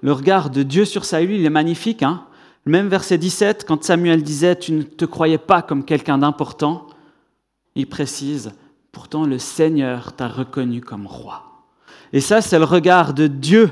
le 0.02 0.12
regard 0.12 0.50
de 0.50 0.64
Dieu 0.64 0.86
sur 0.86 1.06
Saül, 1.06 1.32
il 1.32 1.46
est 1.46 1.50
magnifique. 1.50 2.04
Hein 2.04 2.26
le 2.66 2.72
même 2.72 2.90
verset 2.90 3.18
17, 3.18 3.66
quand 3.66 3.84
Samuel 3.84 4.22
disait 4.24 4.56
Tu 4.56 4.72
ne 4.72 4.84
te 4.84 5.06
croyais 5.06 5.38
pas 5.38 5.62
comme 5.62 5.84
quelqu'un 5.84 6.20
d'important, 6.20 6.88
il 7.76 7.88
précise 7.88 8.52
Pourtant, 8.92 9.26
le 9.26 9.40
Seigneur 9.40 10.14
t'a 10.14 10.28
reconnu 10.28 10.82
comme 10.82 11.08
roi. 11.08 11.44
Et 12.14 12.20
ça, 12.20 12.42
c'est 12.42 12.60
le 12.60 12.66
regard 12.66 13.14
de 13.14 13.28
Dieu 13.28 13.72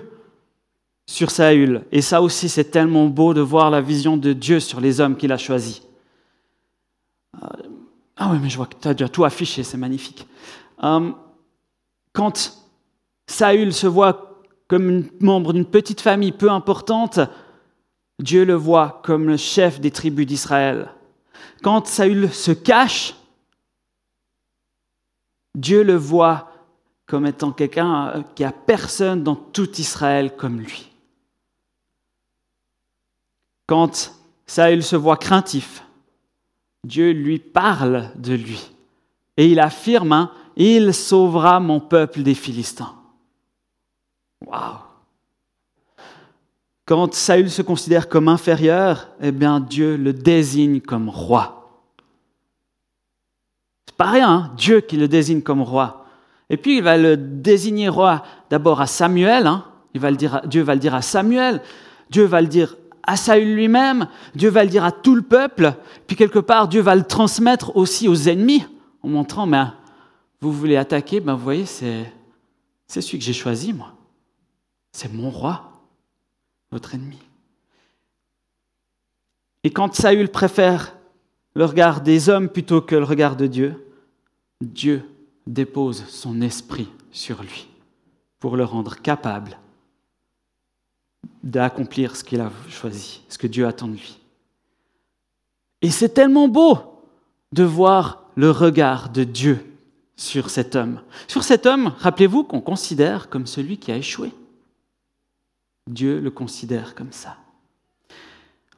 sur 1.05 1.31
Saül. 1.31 1.83
Et 1.91 2.01
ça 2.01 2.21
aussi, 2.21 2.47
c'est 2.47 2.71
tellement 2.71 3.07
beau 3.07 3.33
de 3.33 3.41
voir 3.41 3.69
la 3.69 3.81
vision 3.81 4.15
de 4.15 4.31
Dieu 4.31 4.59
sur 4.59 4.79
les 4.79 5.01
hommes 5.01 5.17
qu'il 5.17 5.31
a 5.31 5.37
choisis. 5.37 5.81
Euh, 7.41 7.47
ah 8.15 8.29
oui, 8.31 8.39
mais 8.41 8.49
je 8.49 8.57
vois 8.57 8.67
que 8.67 8.75
tu 8.79 8.87
as 8.87 8.93
déjà 8.93 9.09
tout 9.09 9.25
affiché, 9.25 9.63
c'est 9.63 9.77
magnifique. 9.77 10.27
Euh, 10.83 11.11
quand 12.13 12.53
Saül 13.27 13.73
se 13.73 13.87
voit 13.87 14.41
comme 14.67 15.05
membre 15.19 15.53
d'une 15.53 15.65
petite 15.65 16.01
famille 16.01 16.31
peu 16.31 16.51
importante, 16.51 17.19
Dieu 18.19 18.45
le 18.45 18.53
voit 18.53 19.01
comme 19.03 19.27
le 19.27 19.37
chef 19.37 19.79
des 19.79 19.91
tribus 19.91 20.27
d'Israël. 20.27 20.89
Quand 21.63 21.87
Saül 21.87 22.31
se 22.31 22.51
cache, 22.51 23.15
Dieu 25.59 25.83
le 25.83 25.95
voit 25.95 26.51
comme 27.05 27.25
étant 27.25 27.51
quelqu'un 27.51 28.07
euh, 28.07 28.23
qui 28.33 28.43
a 28.43 28.51
personne 28.51 29.23
dans 29.23 29.35
tout 29.35 29.69
Israël 29.79 30.35
comme 30.37 30.59
lui. 30.59 30.89
Quand 33.67 34.15
Saül 34.47 34.83
se 34.83 34.95
voit 34.95 35.17
craintif, 35.17 35.83
Dieu 36.85 37.11
lui 37.11 37.39
parle 37.39 38.11
de 38.15 38.33
lui. 38.33 38.71
Et 39.35 39.47
il 39.47 39.59
affirme, 39.59 40.13
hein, 40.13 40.31
il 40.55 40.93
sauvera 40.93 41.59
mon 41.59 41.79
peuple 41.79 42.23
des 42.23 42.35
Philistins. 42.35 42.95
Waouh! 44.45 44.77
Quand 46.85 47.13
Saül 47.13 47.51
se 47.51 47.61
considère 47.61 48.07
comme 48.07 48.29
inférieur, 48.29 49.09
eh 49.19 49.31
bien 49.31 49.59
Dieu 49.59 49.97
le 49.97 50.13
désigne 50.13 50.79
comme 50.79 51.09
roi. 51.09 51.58
Pas 53.99 54.11
rien, 54.11 54.31
hein, 54.31 54.51
Dieu 54.55 54.79
qui 54.79 54.95
le 54.95 55.09
désigne 55.09 55.41
comme 55.41 55.61
roi. 55.61 56.05
Et 56.49 56.55
puis 56.55 56.77
il 56.77 56.83
va 56.83 56.97
le 56.97 57.17
désigner 57.17 57.89
roi 57.89 58.23
d'abord 58.49 58.79
à 58.79 58.87
Samuel. 58.87 59.45
Hein. 59.45 59.65
Dieu 59.93 60.63
va 60.63 60.73
le 60.73 60.79
dire 60.79 60.95
à 60.95 61.01
Samuel. 61.01 61.61
Dieu 62.09 62.23
va 62.23 62.39
le 62.39 62.47
dire 62.47 62.77
à 63.03 63.17
Saül 63.17 63.53
lui-même. 63.53 64.07
Dieu 64.35 64.49
va 64.49 64.63
le 64.63 64.69
dire 64.69 64.85
à 64.85 64.93
tout 64.93 65.15
le 65.15 65.21
peuple. 65.21 65.73
Puis 66.07 66.15
quelque 66.15 66.39
part, 66.39 66.69
Dieu 66.69 66.79
va 66.79 66.95
le 66.95 67.03
transmettre 67.03 67.75
aussi 67.75 68.07
aux 68.07 68.15
ennemis 68.15 68.65
en 69.03 69.09
montrant, 69.09 69.45
mais 69.45 69.65
vous 70.39 70.53
voulez 70.53 70.77
attaquer, 70.77 71.19
ben 71.19 71.33
vous 71.33 71.43
voyez, 71.43 71.65
c'est 71.65 72.05
celui 72.87 73.19
que 73.19 73.25
j'ai 73.25 73.33
choisi, 73.33 73.73
moi. 73.73 73.91
C'est 74.93 75.11
mon 75.11 75.29
roi, 75.29 75.73
votre 76.71 76.95
ennemi. 76.95 77.19
Et 79.65 79.71
quand 79.71 79.93
Saül 79.93 80.29
préfère 80.29 80.95
le 81.53 81.65
regard 81.65 81.99
des 81.99 82.29
hommes 82.29 82.47
plutôt 82.47 82.79
que 82.79 82.95
le 82.95 83.03
regard 83.03 83.35
de 83.35 83.45
Dieu, 83.45 83.85
Dieu 84.61 85.03
dépose 85.47 86.05
son 86.07 86.41
esprit 86.41 86.89
sur 87.11 87.41
lui 87.41 87.67
pour 88.39 88.57
le 88.57 88.65
rendre 88.65 88.97
capable 89.01 89.57
d'accomplir 91.43 92.15
ce 92.15 92.23
qu'il 92.23 92.41
a 92.41 92.51
choisi, 92.67 93.21
ce 93.29 93.37
que 93.37 93.47
Dieu 93.47 93.65
attend 93.65 93.87
de 93.87 93.93
lui. 93.93 94.19
Et 95.81 95.89
c'est 95.89 96.09
tellement 96.09 96.47
beau 96.47 96.77
de 97.53 97.63
voir 97.63 98.23
le 98.35 98.51
regard 98.51 99.09
de 99.09 99.23
Dieu 99.23 99.65
sur 100.17 100.49
cet 100.49 100.75
homme. 100.75 101.01
Sur 101.27 101.43
cet 101.43 101.65
homme, 101.65 101.93
rappelez-vous 101.99 102.43
qu'on 102.43 102.61
considère 102.61 103.29
comme 103.29 103.47
celui 103.47 103.77
qui 103.77 103.91
a 103.91 103.97
échoué. 103.97 104.33
Dieu 105.89 106.19
le 106.19 106.31
considère 106.31 106.95
comme 106.95 107.13
ça. 107.13 107.37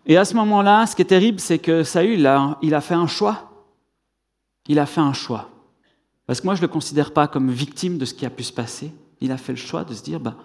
Et 0.05 0.17
à 0.17 0.25
ce 0.25 0.35
moment-là, 0.35 0.85
ce 0.85 0.95
qui 0.95 1.01
est 1.01 1.05
terrible, 1.05 1.39
c'est 1.39 1.59
que 1.59 1.83
Saül, 1.83 2.29
il 2.61 2.75
a 2.75 2.81
fait 2.81 2.93
un 2.93 3.07
choix. 3.07 3.51
Il 4.67 4.79
a 4.79 4.85
fait 4.85 5.01
un 5.01 5.13
choix. 5.13 5.49
Parce 6.31 6.39
que 6.39 6.47
moi, 6.47 6.55
je 6.55 6.61
ne 6.61 6.67
le 6.67 6.71
considère 6.71 7.11
pas 7.11 7.27
comme 7.27 7.51
victime 7.51 7.97
de 7.97 8.05
ce 8.05 8.13
qui 8.13 8.25
a 8.25 8.29
pu 8.29 8.45
se 8.45 8.53
passer. 8.53 8.93
Il 9.19 9.33
a 9.33 9.37
fait 9.37 9.51
le 9.51 9.57
choix 9.57 9.83
de 9.83 9.93
se 9.93 10.01
dire, 10.01 10.21
bah, 10.21 10.37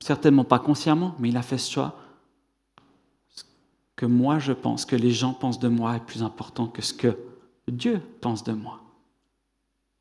certainement 0.00 0.44
pas 0.44 0.58
consciemment, 0.58 1.14
mais 1.18 1.30
il 1.30 1.36
a 1.38 1.40
fait 1.40 1.56
ce 1.56 1.72
choix 1.72 1.96
que 3.96 4.04
moi 4.04 4.38
je 4.38 4.52
pense, 4.52 4.84
que 4.84 4.96
les 4.96 5.12
gens 5.12 5.32
pensent 5.32 5.60
de 5.60 5.68
moi 5.68 5.96
est 5.96 6.04
plus 6.04 6.22
important 6.22 6.66
que 6.66 6.82
ce 6.82 6.92
que 6.92 7.16
Dieu 7.68 8.02
pense 8.20 8.44
de 8.44 8.52
moi. 8.52 8.82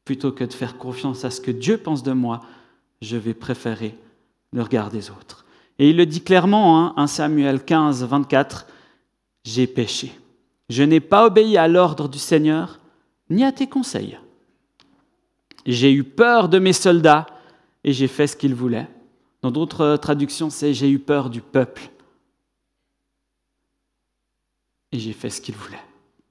Plutôt 0.03 0.33
que 0.33 0.43
de 0.43 0.51
faire 0.51 0.77
confiance 0.77 1.23
à 1.23 1.31
ce 1.31 1.39
que 1.39 1.51
Dieu 1.51 1.77
pense 1.77 2.03
de 2.03 2.11
moi, 2.11 2.41
je 3.01 3.15
vais 3.15 3.33
préférer 3.33 3.97
le 4.51 4.61
regard 4.61 4.89
des 4.89 5.09
autres. 5.09 5.45
Et 5.79 5.89
il 5.89 5.95
le 5.95 6.05
dit 6.05 6.21
clairement, 6.21 6.99
hein, 6.99 7.07
Samuel 7.07 7.63
15, 7.63 8.03
24, 8.03 8.67
J'ai 9.45 9.67
péché. 9.67 10.11
Je 10.67 10.83
n'ai 10.83 10.99
pas 10.99 11.27
obéi 11.27 11.55
à 11.55 11.69
l'ordre 11.69 12.09
du 12.09 12.19
Seigneur, 12.19 12.80
ni 13.31 13.43
à 13.43 13.51
tes 13.51 13.67
conseils. 13.67 14.19
J'ai 15.65 15.91
eu 15.91 16.03
peur 16.03 16.49
de 16.49 16.59
mes 16.59 16.73
soldats 16.73 17.27
et 17.83 17.93
j'ai 17.93 18.07
fait 18.07 18.27
ce 18.27 18.35
qu'ils 18.35 18.55
voulaient. 18.55 18.89
Dans 19.41 19.51
d'autres 19.51 19.97
traductions, 19.97 20.49
c'est 20.49 20.73
J'ai 20.73 20.89
eu 20.89 20.99
peur 20.99 21.29
du 21.29 21.41
peuple 21.41 21.89
et 24.91 24.99
j'ai 24.99 25.13
fait 25.13 25.29
ce 25.29 25.41
qu'ils 25.41 25.55
voulaient. 25.55 25.83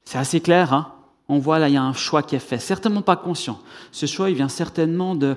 C'est 0.05 0.19
assez 0.19 0.41
clair, 0.41 0.73
hein? 0.73 0.95
On 1.29 1.39
voit 1.39 1.59
là, 1.59 1.69
il 1.69 1.75
y 1.75 1.79
a 1.79 1.83
un 1.83 1.93
choix 1.93 2.23
qui 2.23 2.35
est 2.35 2.41
fait, 2.41 2.59
certainement 2.59 3.03
pas 3.03 3.17
conscient. 3.17 3.61
Ce 3.93 4.07
choix, 4.07 4.31
il 4.31 4.37
vient 4.37 4.49
certainement 4.49 5.15
de, 5.15 5.37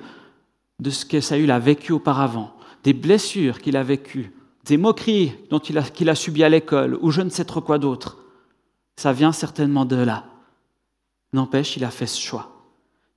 de 0.80 0.90
ce 0.90 1.06
que 1.06 1.20
Saül 1.20 1.50
a 1.52 1.60
vécu 1.60 1.92
auparavant, 1.92 2.52
des 2.82 2.92
blessures 2.92 3.60
qu'il 3.60 3.76
a 3.76 3.84
vécues, 3.84 4.32
des 4.64 4.76
moqueries 4.76 5.32
dont 5.50 5.60
il 5.60 5.78
a, 5.78 5.82
qu'il 5.82 6.08
a 6.08 6.16
subies 6.16 6.42
à 6.42 6.48
l'école, 6.48 6.98
ou 7.00 7.12
je 7.12 7.22
ne 7.22 7.30
sais 7.30 7.44
trop 7.44 7.60
quoi 7.60 7.78
d'autre. 7.78 8.18
Ça 8.96 9.12
vient 9.12 9.30
certainement 9.30 9.84
de 9.84 9.96
là. 9.96 10.24
N'empêche, 11.34 11.76
il 11.76 11.84
a 11.84 11.90
fait 11.90 12.06
ce 12.06 12.20
choix. 12.20 12.52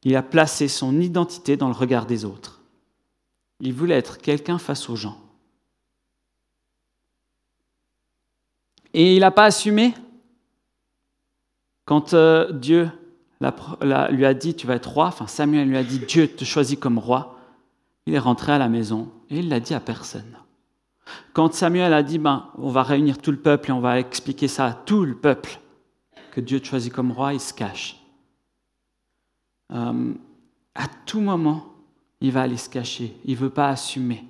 Il 0.02 0.16
a 0.16 0.24
placé 0.24 0.68
son 0.68 1.00
identité 1.00 1.56
dans 1.56 1.68
le 1.68 1.76
regard 1.76 2.08
des 2.08 2.26
autres. 2.26 2.62
Il 3.60 3.74
voulait 3.74 3.96
être 3.96 4.18
quelqu'un 4.18 4.58
face 4.58 4.90
aux 4.90 4.96
gens. 4.96 5.22
Et 8.96 9.16
il 9.16 9.20
n'a 9.20 9.30
pas 9.30 9.46
assumé? 9.46 9.94
Quand 11.86 12.16
euh, 12.16 12.52
Dieu 12.52 12.90
lui 13.40 14.26
a 14.26 14.34
dit, 14.34 14.56
tu 14.56 14.66
vas 14.66 14.74
être 14.74 14.90
roi, 14.90 15.06
enfin 15.06 15.28
Samuel 15.28 15.70
lui 15.70 15.78
a 15.78 15.84
dit, 15.84 16.00
Dieu 16.00 16.28
te 16.28 16.44
choisit 16.44 16.80
comme 16.80 16.98
roi, 16.98 17.38
il 18.08 18.16
est 18.16 18.20
rentré 18.20 18.52
à 18.52 18.58
la 18.58 18.68
maison 18.68 19.12
et 19.30 19.38
il 19.40 19.50
l'a 19.50 19.60
dit 19.60 19.76
à 19.76 19.80
personne. 19.80 20.40
Quand 21.34 21.54
Samuel 21.54 21.94
a 21.94 22.02
dit, 22.02 22.18
ben, 22.18 22.50
on 22.58 22.72
va 22.72 22.82
réunir 22.82 23.20
tout 23.20 23.30
le 23.30 23.38
peuple 23.38 23.70
et 23.70 23.74
on 23.74 23.80
va 23.80 24.00
expliquer 24.00 24.48
ça 24.48 24.66
à 24.66 24.74
tout 24.74 25.06
le 25.06 25.16
peuple, 25.16 25.60
que 26.32 26.42
Dieu 26.42 26.60
te 26.60 26.66
choisit 26.66 26.92
comme 26.92 27.12
roi, 27.12 27.36
il 27.36 27.40
se 27.40 27.54
cache. 27.54 27.98
Euh, 29.74 30.14
à 30.76 30.88
tout 31.06 31.20
moment, 31.20 31.74
il 32.22 32.32
va 32.32 32.44
aller 32.44 32.58
se 32.58 32.70
cacher. 32.70 33.16
Il 33.26 33.34
ne 33.34 33.40
veut 33.40 33.50
pas 33.50 33.70
assumer 33.70 34.24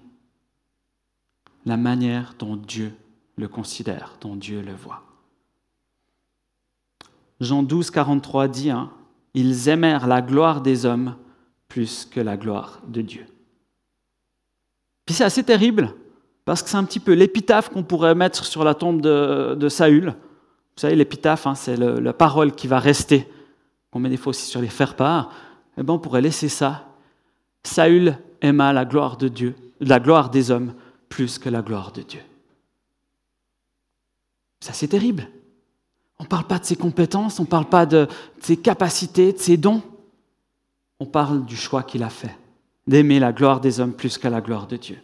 la 1.65 1.77
manière 1.77 2.35
dont 2.39 2.55
Dieu 2.55 2.93
le 3.37 3.47
considère, 3.47 4.17
dont 4.21 4.35
Dieu 4.35 4.61
le 4.61 4.73
voit. 4.73 5.03
Jean 7.39 7.63
12, 7.63 7.91
43 7.91 8.47
dit, 8.47 8.71
hein, 8.71 8.91
Ils 9.33 9.69
aimèrent 9.69 10.07
la 10.07 10.21
gloire 10.21 10.61
des 10.61 10.85
hommes 10.85 11.15
plus 11.67 12.05
que 12.05 12.19
la 12.19 12.37
gloire 12.37 12.81
de 12.87 13.01
Dieu. 13.01 13.25
Puis 15.05 15.15
c'est 15.15 15.23
assez 15.23 15.43
terrible, 15.43 15.93
parce 16.45 16.63
que 16.63 16.69
c'est 16.69 16.77
un 16.77 16.83
petit 16.83 16.99
peu 16.99 17.13
l'épitaphe 17.13 17.69
qu'on 17.69 17.83
pourrait 17.83 18.15
mettre 18.15 18.43
sur 18.45 18.63
la 18.63 18.73
tombe 18.73 19.01
de, 19.01 19.69
Saül. 19.69 20.07
Vous 20.07 20.81
savez, 20.81 20.95
l'épitaphe, 20.95 21.45
hein, 21.47 21.55
c'est 21.55 21.77
la 21.77 22.13
parole 22.13 22.53
qui 22.53 22.67
va 22.67 22.79
rester. 22.79 23.27
On 23.97 23.99
met 23.99 24.09
des 24.09 24.17
fois 24.17 24.29
aussi 24.29 24.45
sur 24.45 24.61
les 24.61 24.67
faire-part. 24.67 25.31
Eh 25.75 25.81
bien, 25.81 25.95
on 25.95 25.97
pourrait 25.97 26.21
laisser 26.21 26.49
ça. 26.49 26.87
Saül 27.63 28.15
aima 28.41 28.71
la 28.71 28.85
gloire 28.85 29.17
de 29.17 29.27
Dieu, 29.27 29.55
la 29.79 29.99
gloire 29.99 30.29
des 30.29 30.51
hommes, 30.51 30.75
plus 31.09 31.39
que 31.39 31.49
la 31.49 31.63
gloire 31.63 31.91
de 31.91 32.03
Dieu. 32.03 32.19
Ça, 34.59 34.71
c'est 34.71 34.89
terrible. 34.89 35.27
On 36.19 36.25
ne 36.25 36.27
parle 36.27 36.45
pas 36.45 36.59
de 36.59 36.65
ses 36.65 36.75
compétences, 36.75 37.39
on 37.39 37.43
ne 37.43 37.47
parle 37.47 37.65
pas 37.65 37.87
de 37.87 38.07
ses 38.39 38.55
capacités, 38.57 39.33
de 39.33 39.39
ses 39.39 39.57
dons. 39.57 39.81
On 40.99 41.07
parle 41.07 41.43
du 41.43 41.55
choix 41.55 41.81
qu'il 41.81 42.03
a 42.03 42.11
fait, 42.11 42.37
d'aimer 42.85 43.17
la 43.17 43.33
gloire 43.33 43.59
des 43.59 43.79
hommes 43.79 43.93
plus 43.93 44.19
qu'à 44.19 44.29
la 44.29 44.41
gloire 44.41 44.67
de 44.67 44.77
Dieu. 44.77 44.99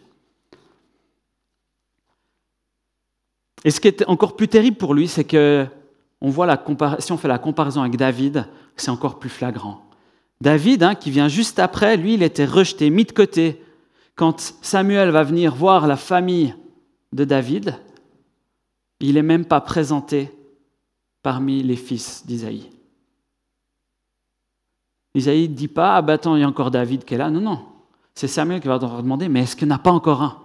Et 3.64 3.72
ce 3.72 3.80
qui 3.80 3.88
est 3.88 4.06
encore 4.06 4.36
plus 4.36 4.46
terrible 4.46 4.76
pour 4.76 4.94
lui, 4.94 5.08
c'est 5.08 5.24
que 5.24 5.66
on 6.24 6.32
si 6.98 7.12
on 7.12 7.18
fait 7.18 7.28
la 7.28 7.38
comparaison 7.38 7.82
avec 7.82 7.96
David, 7.96 8.46
c'est 8.76 8.90
encore 8.90 9.18
plus 9.18 9.28
flagrant. 9.28 9.82
David, 10.40 10.82
hein, 10.82 10.94
qui 10.94 11.10
vient 11.10 11.28
juste 11.28 11.58
après, 11.58 11.96
lui, 11.96 12.14
il 12.14 12.22
était 12.22 12.46
rejeté, 12.46 12.90
mis 12.90 13.04
de 13.04 13.12
côté. 13.12 13.62
Quand 14.16 14.40
Samuel 14.62 15.10
va 15.10 15.22
venir 15.22 15.54
voir 15.54 15.86
la 15.86 15.96
famille 15.96 16.54
de 17.12 17.24
David, 17.24 17.78
il 19.00 19.14
n'est 19.14 19.22
même 19.22 19.44
pas 19.44 19.60
présenté 19.60 20.30
parmi 21.22 21.62
les 21.62 21.76
fils 21.76 22.24
d'Isaïe. 22.26 22.70
Isaïe 25.14 25.48
ne 25.48 25.54
dit 25.54 25.68
pas, 25.68 25.96
ah 25.96 26.02
ben 26.02 26.14
attends, 26.14 26.36
il 26.36 26.40
y 26.40 26.44
a 26.44 26.48
encore 26.48 26.70
David 26.70 27.04
qui 27.04 27.14
est 27.14 27.18
là. 27.18 27.30
Non, 27.30 27.40
non. 27.40 27.60
C'est 28.14 28.28
Samuel 28.28 28.60
qui 28.60 28.68
va 28.68 28.78
demander, 28.78 29.28
mais 29.28 29.42
est-ce 29.42 29.56
qu'il 29.56 29.68
n'y 29.68 29.74
en 29.74 29.76
a 29.76 29.80
pas 29.80 29.92
encore 29.92 30.22
un? 30.22 30.40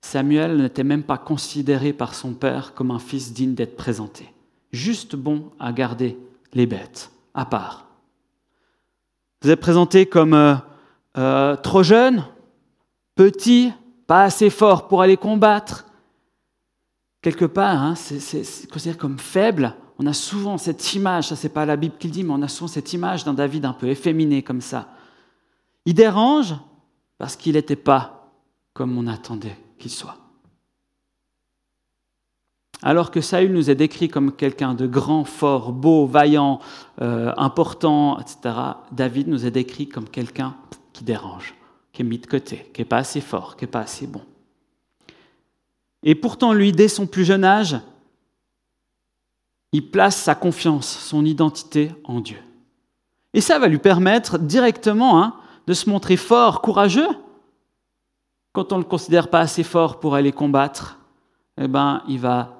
Samuel 0.00 0.58
n'était 0.58 0.84
même 0.84 1.02
pas 1.02 1.18
considéré 1.18 1.92
par 1.92 2.14
son 2.14 2.34
père 2.34 2.74
comme 2.74 2.90
un 2.90 2.98
fils 2.98 3.32
digne 3.32 3.54
d'être 3.54 3.76
présenté. 3.76 4.32
Juste 4.72 5.16
bon 5.16 5.50
à 5.58 5.72
garder 5.72 6.18
les 6.52 6.66
bêtes, 6.66 7.10
à 7.34 7.44
part. 7.44 7.86
Vous 9.42 9.50
êtes 9.50 9.60
présenté 9.60 10.06
comme 10.06 10.34
euh, 10.34 10.54
euh, 11.16 11.56
trop 11.56 11.82
jeune, 11.82 12.24
petit, 13.14 13.72
pas 14.06 14.24
assez 14.24 14.50
fort 14.50 14.88
pour 14.88 15.02
aller 15.02 15.16
combattre, 15.16 15.86
quelque 17.22 17.44
part, 17.44 17.82
hein, 17.82 17.94
c'est 17.94 18.70
considéré 18.70 18.96
comme 18.98 19.18
faible. 19.18 19.74
On 19.98 20.06
a 20.06 20.12
souvent 20.12 20.58
cette 20.58 20.94
image, 20.94 21.28
ça 21.28 21.36
c'est 21.36 21.48
pas 21.48 21.66
la 21.66 21.76
Bible 21.76 21.96
qui 21.98 22.08
le 22.08 22.12
dit, 22.12 22.24
mais 22.24 22.32
on 22.32 22.42
a 22.42 22.48
souvent 22.48 22.68
cette 22.68 22.92
image 22.92 23.24
d'un 23.24 23.34
David 23.34 23.64
un 23.64 23.72
peu 23.72 23.88
efféminé 23.88 24.42
comme 24.42 24.60
ça. 24.60 24.88
Il 25.84 25.94
dérange 25.94 26.54
parce 27.16 27.36
qu'il 27.36 27.54
n'était 27.54 27.76
pas 27.76 28.32
comme 28.74 28.96
on 28.96 29.06
attendait 29.06 29.56
qu'il 29.78 29.90
soit. 29.90 30.16
Alors 32.82 33.10
que 33.10 33.20
Saül 33.20 33.52
nous 33.52 33.70
est 33.70 33.74
décrit 33.74 34.08
comme 34.08 34.32
quelqu'un 34.32 34.74
de 34.74 34.86
grand, 34.86 35.24
fort, 35.24 35.72
beau, 35.72 36.06
vaillant, 36.06 36.60
euh, 37.02 37.32
important, 37.36 38.20
etc., 38.20 38.54
David 38.92 39.28
nous 39.28 39.46
est 39.46 39.50
décrit 39.50 39.88
comme 39.88 40.08
quelqu'un 40.08 40.54
qui 40.92 41.02
dérange, 41.02 41.54
qui 41.92 42.02
est 42.02 42.04
mis 42.04 42.18
de 42.18 42.26
côté, 42.26 42.70
qui 42.72 42.80
n'est 42.80 42.86
pas 42.86 42.98
assez 42.98 43.20
fort, 43.20 43.56
qui 43.56 43.64
n'est 43.64 43.70
pas 43.70 43.80
assez 43.80 44.06
bon. 44.06 44.22
Et 46.04 46.14
pourtant, 46.14 46.52
lui, 46.52 46.70
dès 46.70 46.88
son 46.88 47.06
plus 47.06 47.24
jeune 47.24 47.44
âge, 47.44 47.76
il 49.72 49.90
place 49.90 50.16
sa 50.16 50.34
confiance, 50.34 50.86
son 50.86 51.24
identité 51.24 51.90
en 52.04 52.20
Dieu. 52.20 52.38
Et 53.34 53.40
ça 53.40 53.58
va 53.58 53.66
lui 53.66 53.78
permettre 53.78 54.38
directement 54.38 55.22
hein, 55.22 55.34
de 55.66 55.74
se 55.74 55.90
montrer 55.90 56.16
fort, 56.16 56.62
courageux. 56.62 57.08
quand 58.52 58.72
on 58.72 58.76
ne 58.76 58.82
le 58.82 58.88
considère 58.88 59.28
pas 59.28 59.40
assez 59.40 59.64
fort 59.64 60.00
pour 60.00 60.14
aller 60.14 60.32
combattre, 60.32 60.98
eh 61.60 61.68
ben, 61.68 62.02
il 62.08 62.20
va 62.20 62.57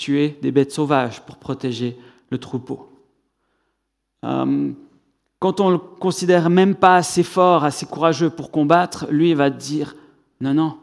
tuer 0.00 0.38
des 0.40 0.50
bêtes 0.50 0.72
sauvages 0.72 1.20
pour 1.20 1.36
protéger 1.36 1.96
le 2.30 2.38
troupeau. 2.38 2.88
Euh, 4.24 4.72
quand 5.38 5.60
on 5.60 5.68
ne 5.68 5.74
le 5.74 5.78
considère 5.78 6.50
même 6.50 6.74
pas 6.74 6.96
assez 6.96 7.22
fort, 7.22 7.64
assez 7.64 7.86
courageux 7.86 8.30
pour 8.30 8.50
combattre, 8.50 9.06
lui, 9.10 9.34
va 9.34 9.50
dire, 9.50 9.94
non, 10.40 10.54
non, 10.54 10.78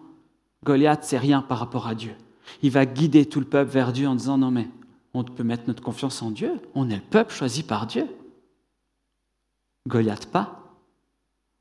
Goliath, 0.64 1.04
c'est 1.04 1.18
rien 1.18 1.42
par 1.42 1.60
rapport 1.60 1.88
à 1.88 1.96
Dieu. 1.96 2.14
Il 2.62 2.72
va 2.72 2.86
guider 2.86 3.26
tout 3.26 3.40
le 3.40 3.46
peuple 3.46 3.72
vers 3.72 3.92
Dieu 3.92 4.08
en 4.08 4.16
disant, 4.16 4.38
non, 4.38 4.52
mais 4.52 4.68
on 5.14 5.24
peut 5.24 5.44
mettre 5.44 5.64
notre 5.68 5.84
confiance 5.84 6.22
en 6.22 6.32
Dieu, 6.32 6.52
on 6.76 6.90
est 6.90 6.96
le 6.96 7.02
peuple 7.02 7.34
choisi 7.34 7.64
par 7.64 7.88
Dieu. 7.88 8.08
Goliath 9.88 10.28
pas. 10.28 10.76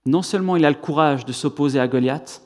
Non 0.04 0.22
seulement 0.22 0.56
il 0.56 0.64
a 0.64 0.70
le 0.70 0.76
courage 0.76 1.24
de 1.24 1.32
s'opposer 1.32 1.80
à 1.80 1.88
Goliath, 1.88 2.42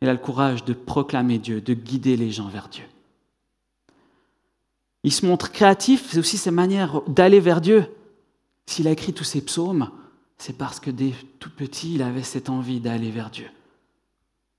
il 0.00 0.08
a 0.08 0.12
le 0.12 0.18
courage 0.18 0.64
de 0.64 0.72
proclamer 0.72 1.38
Dieu, 1.38 1.60
de 1.60 1.74
guider 1.74 2.16
les 2.16 2.30
gens 2.30 2.48
vers 2.48 2.68
Dieu. 2.68 2.84
Il 5.04 5.12
se 5.12 5.26
montre 5.26 5.50
créatif, 5.50 6.10
c'est 6.10 6.18
aussi 6.18 6.38
sa 6.38 6.50
manière 6.50 7.02
d'aller 7.08 7.40
vers 7.40 7.60
Dieu. 7.60 7.86
S'il 8.66 8.86
a 8.86 8.92
écrit 8.92 9.12
tous 9.12 9.24
ses 9.24 9.44
psaumes, 9.44 9.90
c'est 10.38 10.56
parce 10.56 10.80
que 10.80 10.90
dès 10.90 11.12
tout 11.38 11.50
petit, 11.50 11.94
il 11.94 12.02
avait 12.02 12.22
cette 12.22 12.48
envie 12.48 12.80
d'aller 12.80 13.10
vers 13.10 13.30
Dieu, 13.30 13.48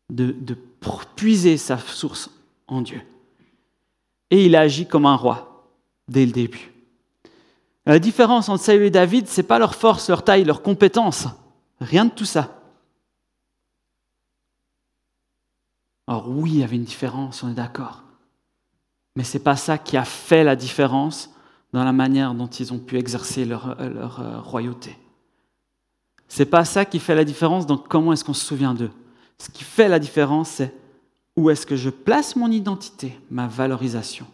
de, 0.10 0.36
puiser 1.16 1.58
sa 1.58 1.78
source 1.78 2.30
en 2.68 2.82
Dieu. 2.82 3.02
Et 4.30 4.46
il 4.46 4.56
agit 4.56 4.88
comme 4.88 5.06
un 5.06 5.16
roi 5.16 5.68
dès 6.08 6.26
le 6.26 6.32
début. 6.32 6.72
La 7.86 8.00
différence 8.00 8.50
entre 8.50 8.64
Saül 8.64 8.84
et 8.84 8.90
David, 8.90 9.28
ce 9.28 9.42
n'est 9.42 9.48
pas 9.48 9.60
leur 9.60 9.76
force, 9.76 10.10
leur 10.10 10.24
taille, 10.24 10.46
leur 10.46 10.62
compétence. 10.62 11.28
Rien 11.82 12.06
de 12.06 12.12
tout 12.12 12.26
ça. 12.26 12.62
Alors 16.08 16.30
oui, 16.30 16.52
il 16.54 16.60
y 16.60 16.64
avait 16.64 16.76
une 16.76 16.84
différence, 16.84 17.44
on 17.44 17.50
est 17.50 17.56
d'accord. 17.56 18.04
Mais 19.16 19.24
ce 19.24 19.38
n'est 19.38 19.44
pas 19.44 19.56
ça 19.56 19.78
qui 19.78 19.98
a 19.98 20.06
fait 20.06 20.44
la 20.44 20.56
différence 20.56 21.30
dans 21.72 21.84
la 21.84 21.94
manière 21.94 22.34
dont 22.34 22.48
ils 22.48 22.74
ont 22.74 22.80
pu 22.80 22.98
exercer 22.98 23.46
leur, 23.46 23.80
euh, 23.80 24.40
royauté. 24.40 24.98
Ce 26.28 26.40
n'est 26.40 26.50
pas 26.50 26.66
ça 26.66 26.86
qui 26.86 27.00
fait 27.00 27.16
la 27.16 27.26
différence 27.26 27.66
dans 27.66 27.78
comment 27.78 28.14
est-ce 28.14 28.24
qu'on 28.24 28.34
se 28.34 28.46
souvient 28.46 28.74
d'eux. 28.74 28.92
Ce 29.38 29.50
qui 29.50 29.64
fait 29.64 29.88
la 29.88 30.00
différence, 30.00 30.50
c'est 30.50 30.74
où 31.36 31.50
est-ce 31.50 31.66
que 31.66 31.76
je 31.76 31.90
place 31.90 32.36
mon 32.36 32.52
identité, 32.52 33.20
ma 33.30 33.48
valorisation 33.48 34.28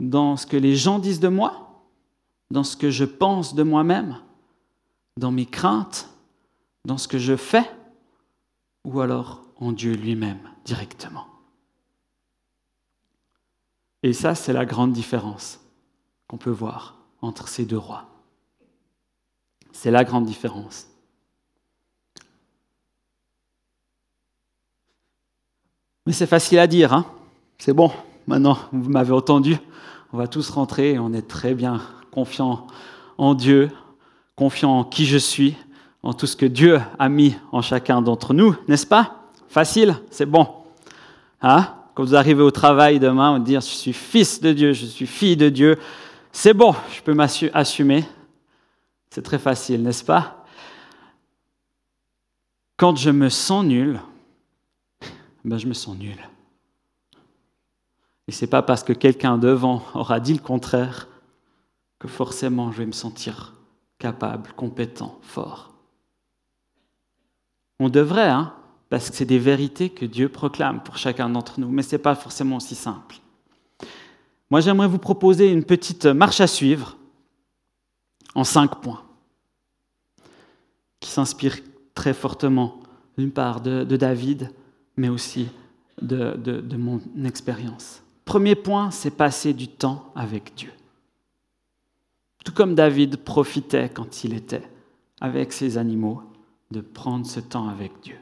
Dans 0.00 0.36
ce 0.36 0.46
que 0.46 0.56
les 0.56 0.76
gens 0.76 0.98
disent 0.98 1.20
de 1.20 1.28
moi 1.28 1.82
Dans 2.50 2.64
ce 2.64 2.76
que 2.76 2.90
je 2.90 3.04
pense 3.04 3.54
de 3.54 3.62
moi-même 3.62 4.18
Dans 5.16 5.30
mes 5.30 5.46
craintes 5.46 6.08
Dans 6.84 6.98
ce 6.98 7.06
que 7.06 7.18
je 7.18 7.36
fais 7.36 7.70
Ou 8.84 9.00
alors 9.00 9.42
en 9.60 9.70
Dieu 9.70 9.94
lui-même 9.94 10.40
directement 10.64 11.31
Et 14.02 14.12
ça, 14.12 14.34
c'est 14.34 14.52
la 14.52 14.64
grande 14.64 14.92
différence 14.92 15.60
qu'on 16.26 16.36
peut 16.36 16.50
voir 16.50 16.96
entre 17.20 17.48
ces 17.48 17.64
deux 17.64 17.78
rois. 17.78 18.06
C'est 19.72 19.90
la 19.90 20.04
grande 20.04 20.26
différence. 20.26 20.86
Mais 26.06 26.12
c'est 26.12 26.26
facile 26.26 26.58
à 26.58 26.66
dire, 26.66 26.92
hein 26.92 27.06
c'est 27.58 27.72
bon, 27.72 27.92
maintenant 28.26 28.58
vous 28.72 28.90
m'avez 28.90 29.12
entendu, 29.12 29.56
on 30.12 30.16
va 30.16 30.26
tous 30.26 30.50
rentrer 30.50 30.94
et 30.94 30.98
on 30.98 31.12
est 31.12 31.28
très 31.28 31.54
bien 31.54 31.80
confiant 32.10 32.66
en 33.18 33.34
Dieu, 33.34 33.70
confiant 34.34 34.80
en 34.80 34.84
qui 34.84 35.06
je 35.06 35.16
suis, 35.16 35.56
en 36.02 36.12
tout 36.12 36.26
ce 36.26 36.34
que 36.34 36.46
Dieu 36.46 36.80
a 36.98 37.08
mis 37.08 37.36
en 37.52 37.62
chacun 37.62 38.02
d'entre 38.02 38.34
nous, 38.34 38.56
n'est-ce 38.66 38.86
pas? 38.86 39.28
Facile, 39.46 39.96
c'est 40.10 40.26
bon. 40.26 40.48
Hein? 41.40 41.72
Quand 41.94 42.04
vous 42.04 42.14
arrivez 42.14 42.42
au 42.42 42.50
travail 42.50 42.98
demain, 42.98 43.36
vous 43.36 43.44
dire 43.44 43.60
je 43.60 43.66
suis 43.66 43.92
fils 43.92 44.40
de 44.40 44.52
Dieu, 44.52 44.72
je 44.72 44.86
suis 44.86 45.06
fille 45.06 45.36
de 45.36 45.48
Dieu, 45.48 45.78
c'est 46.32 46.54
bon, 46.54 46.74
je 46.94 47.02
peux 47.02 47.14
m'assumer. 47.14 48.04
C'est 49.10 49.22
très 49.22 49.38
facile, 49.38 49.82
n'est-ce 49.82 50.04
pas? 50.04 50.46
Quand 52.78 52.96
je 52.96 53.10
me 53.10 53.28
sens 53.28 53.64
nul, 53.64 54.00
ben 55.44 55.58
je 55.58 55.66
me 55.66 55.74
sens 55.74 55.96
nul. 55.96 56.16
Et 58.26 58.32
c'est 58.32 58.46
pas 58.46 58.62
parce 58.62 58.82
que 58.82 58.94
quelqu'un 58.94 59.36
devant 59.36 59.82
aura 59.94 60.18
dit 60.18 60.32
le 60.32 60.38
contraire 60.38 61.08
que 61.98 62.08
forcément 62.08 62.72
je 62.72 62.78
vais 62.78 62.86
me 62.86 62.92
sentir 62.92 63.54
capable, 63.98 64.52
compétent, 64.54 65.18
fort. 65.22 65.74
On 67.78 67.88
devrait, 67.88 68.30
hein, 68.30 68.54
parce 68.92 69.08
que 69.08 69.16
c'est 69.16 69.24
des 69.24 69.38
vérités 69.38 69.88
que 69.88 70.04
Dieu 70.04 70.28
proclame 70.28 70.82
pour 70.82 70.98
chacun 70.98 71.30
d'entre 71.30 71.58
nous, 71.58 71.70
mais 71.70 71.82
ce 71.82 71.96
n'est 71.96 72.02
pas 72.02 72.14
forcément 72.14 72.56
aussi 72.56 72.74
simple. 72.74 73.20
Moi, 74.50 74.60
j'aimerais 74.60 74.86
vous 74.86 74.98
proposer 74.98 75.50
une 75.50 75.64
petite 75.64 76.04
marche 76.04 76.42
à 76.42 76.46
suivre 76.46 76.98
en 78.34 78.44
cinq 78.44 78.82
points, 78.82 79.02
qui 81.00 81.08
s'inspire 81.08 81.56
très 81.94 82.12
fortement, 82.12 82.80
d'une 83.16 83.30
part, 83.30 83.62
de, 83.62 83.82
de 83.82 83.96
David, 83.96 84.50
mais 84.98 85.08
aussi 85.08 85.48
de, 86.02 86.76
mon 86.76 87.00
expérience. 87.24 88.02
Premier 88.26 88.56
point, 88.56 88.90
c'est 88.90 89.16
passer 89.16 89.54
du 89.54 89.68
temps 89.68 90.12
avec 90.14 90.52
Dieu. 90.54 90.70
Tout 92.44 92.52
comme 92.52 92.74
David 92.74 93.16
profitait 93.16 93.88
quand 93.88 94.22
il 94.24 94.34
était 94.34 94.68
avec 95.18 95.54
ses 95.54 95.78
animaux, 95.78 96.20
de 96.70 96.82
prendre 96.82 97.24
ce 97.24 97.40
temps 97.40 97.70
avec 97.70 97.92
Dieu. 98.02 98.18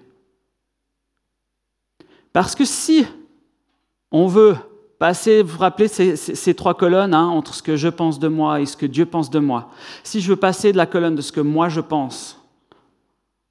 Parce 2.32 2.54
que 2.54 2.64
si 2.64 3.06
on 4.12 4.26
veut 4.26 4.56
passer, 4.98 5.42
vous 5.42 5.52
vous 5.54 5.58
rappelez 5.58 5.88
ces, 5.88 6.54
trois 6.54 6.74
colonnes 6.74 7.14
hein, 7.14 7.26
entre 7.26 7.54
ce 7.54 7.62
que 7.62 7.76
je 7.76 7.88
pense 7.88 8.18
de 8.18 8.28
moi 8.28 8.60
et 8.60 8.66
ce 8.66 8.76
que 8.76 8.86
Dieu 8.86 9.06
pense 9.06 9.30
de 9.30 9.38
moi, 9.38 9.70
si 10.04 10.20
je 10.20 10.28
veux 10.28 10.36
passer 10.36 10.72
de 10.72 10.76
la 10.76 10.86
colonne 10.86 11.14
de 11.14 11.22
ce 11.22 11.32
que 11.32 11.40
moi 11.40 11.68
je 11.68 11.80
pense 11.80 12.38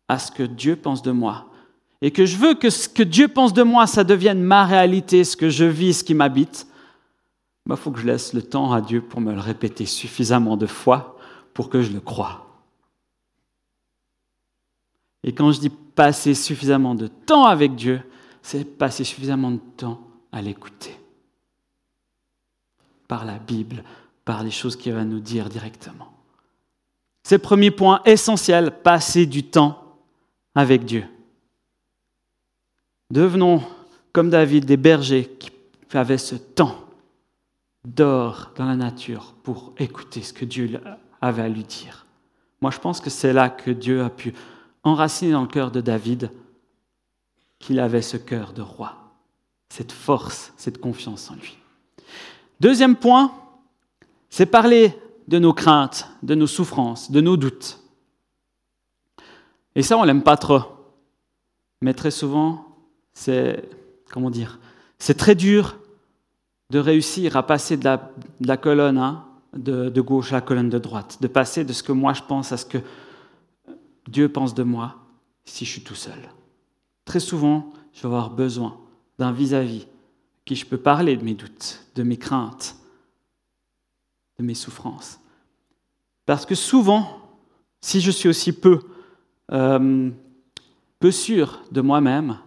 à 0.08 0.20
ce 0.20 0.32
que 0.32 0.44
Dieu 0.44 0.76
pense 0.76 1.02
de 1.02 1.12
moi, 1.12 1.46
et 2.02 2.12
que 2.12 2.26
je 2.26 2.38
veux 2.38 2.54
que 2.54 2.70
ce 2.70 2.88
que 2.88 3.04
Dieu 3.04 3.28
pense 3.28 3.54
de 3.54 3.64
moi, 3.64 3.86
ça 3.88 4.04
devienne 4.04 4.42
ma 4.42 4.66
réalité, 4.66 5.24
ce 5.24 5.36
que 5.36 5.50
je 5.50 5.66
vis, 5.66 6.00
ce 6.00 6.04
qui 6.04 6.14
m'habite, 6.14 6.68
il 7.66 7.70
bah, 7.70 7.76
faut 7.76 7.92
que 7.92 8.00
je 8.00 8.08
laisse 8.08 8.34
le 8.34 8.42
temps 8.42 8.72
à 8.72 8.82
Dieu 8.82 9.02
pour 9.02 9.22
me 9.22 9.34
le 9.34 9.40
répéter 9.40 9.86
suffisamment 9.86 10.58
de 10.58 10.66
fois 10.66 11.18
pour 11.54 11.70
que 11.70 11.82
je 11.82 11.92
le 11.92 12.00
croie. 12.00 12.48
Et 15.24 15.34
quand 15.34 15.52
je 15.52 15.60
dis 15.60 15.70
passer 15.70 16.34
suffisamment 16.34 16.96
de 16.96 17.08
temps 17.08 17.46
avec 17.46 17.76
Dieu, 17.76 18.02
c'est 18.42 18.64
passer 18.66 19.04
suffisamment 19.04 19.52
de 19.52 19.60
temps 19.78 20.02
à 20.32 20.42
l'écouter. 20.42 20.96
Par 23.08 23.26
la 23.26 23.40
Bible, 23.40 23.84
par 24.26 24.44
les 24.44 24.52
choses 24.52 24.76
qu'il 24.76 24.94
va 24.94 25.04
nous 25.04 25.20
dire 25.20 25.50
directement. 25.50 26.14
C'est 27.24 27.36
le 27.36 27.42
premier 27.42 27.72
point 27.72 28.02
essentiel, 28.06 28.72
passer 28.72 29.26
du 29.26 29.44
temps 29.44 29.98
avec 30.56 30.86
Dieu. 30.86 31.06
Devenons 33.12 33.64
comme 34.14 34.30
David 34.30 34.66
des 34.66 34.78
bergers 34.78 35.30
qui 35.40 35.52
avaient 35.98 36.18
ce 36.18 36.36
temps 36.36 36.76
d'or 37.86 38.52
dans 38.56 38.66
la 38.66 38.76
nature 38.76 39.34
pour 39.44 39.74
écouter 39.78 40.22
ce 40.22 40.34
que 40.34 40.46
Dieu 40.46 40.80
avait 41.22 41.42
à 41.42 41.50
lui 41.50 41.64
dire. 41.64 42.06
Moi, 42.62 42.72
je 42.72 42.80
pense 42.80 43.00
que 43.00 43.10
c'est 43.10 43.34
là 43.34 43.50
que 43.50 43.72
Dieu 43.72 44.04
a 44.04 44.10
pu 44.10 44.34
enraciner 44.84 45.32
dans 45.32 45.42
le 45.42 45.48
cœur 45.48 45.72
de 45.72 45.82
David 45.82 46.32
qu'il 47.60 47.80
avait 47.80 48.02
ce 48.02 48.18
cœur 48.18 48.54
de 48.54 48.62
roi, 48.62 48.96
cette 49.70 49.92
force, 49.92 50.54
cette 50.58 50.80
confiance 50.80 51.30
en 51.30 51.36
lui. 51.36 51.58
Deuxième 52.60 52.96
point, 52.96 53.34
c'est 54.30 54.46
parler 54.46 54.98
de 55.28 55.40
nos 55.40 55.54
craintes, 55.54 56.08
de 56.24 56.36
nos 56.36 56.48
souffrances, 56.48 57.12
de 57.12 57.22
nos 57.22 57.38
doutes. 57.38 57.80
Et 59.76 59.84
ça, 59.84 59.98
on 59.98 60.04
l'aime 60.04 60.24
pas 60.24 60.38
trop. 60.38 60.62
Mais 61.82 61.94
très 61.94 62.12
souvent, 62.12 62.66
c'est, 63.14 63.64
comment 64.12 64.30
dire, 64.30 64.60
c'est 64.98 65.18
très 65.18 65.36
dur 65.36 65.78
de 66.70 66.80
réussir 66.80 67.38
à 67.38 67.46
passer 67.46 67.78
de 67.78 67.86
la, 67.86 68.58
colonne 68.58 69.20
de, 69.54 70.02
gauche 70.02 70.32
à 70.32 70.36
la 70.36 70.42
colonne 70.42 70.70
de 70.70 70.78
droite, 70.78 71.18
de 71.22 71.28
passer 71.28 71.64
de 71.64 71.74
ce 71.74 71.82
que 71.82 71.92
moi 71.92 72.14
je 72.14 72.22
pense 72.22 72.52
à 72.52 72.58
ce 72.58 72.66
que 72.66 72.78
Dieu 74.08 74.30
pense 74.30 74.54
de 74.54 74.64
moi 74.64 74.96
si 75.46 75.66
je 75.66 75.72
suis 75.72 75.84
tout 75.84 75.96
seul. 75.96 76.20
Très 77.10 77.20
souvent, 77.20 77.74
je 77.92 78.02
vais 78.02 78.06
avoir 78.06 78.30
besoin 78.30 78.80
d'un 79.18 79.32
vis-à-vis 79.32 79.88
qui 80.46 80.56
je 80.56 80.64
peux 80.64 80.78
parler 80.78 81.18
de 81.18 81.24
mes 81.24 81.34
doutes, 81.34 81.84
de 81.96 82.04
mes 82.04 82.18
craintes, 82.18 82.76
de 84.38 84.44
mes 84.44 84.54
souffrances. 84.54 85.20
Parce 86.28 86.46
que 86.46 86.54
souvent, 86.54 87.20
si 87.82 88.00
je 88.00 88.12
suis 88.12 88.30
aussi 88.30 88.54
peu, 88.54 88.82
euh, 89.52 90.12
peu 91.00 91.10
sûr 91.10 91.64
de 91.72 91.82
moi-même, 91.82 92.38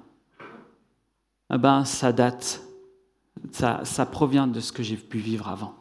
eh 1.53 1.59
ben, 1.59 1.85
ça 1.85 2.13
date, 2.13 2.63
ça, 3.51 3.85
ça 3.85 4.07
provient 4.07 4.47
de 4.47 4.61
ce 4.61 4.71
que 4.71 4.85
j'ai 4.85 4.97
pu 4.97 5.19
vivre 5.19 5.49
avant. 5.49 5.75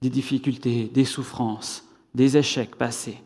Des 0.00 0.08
difficultés, 0.08 0.86
des 0.86 1.04
souffrances, 1.04 1.86
des 2.14 2.38
échecs 2.38 2.76
passés. 2.76 3.22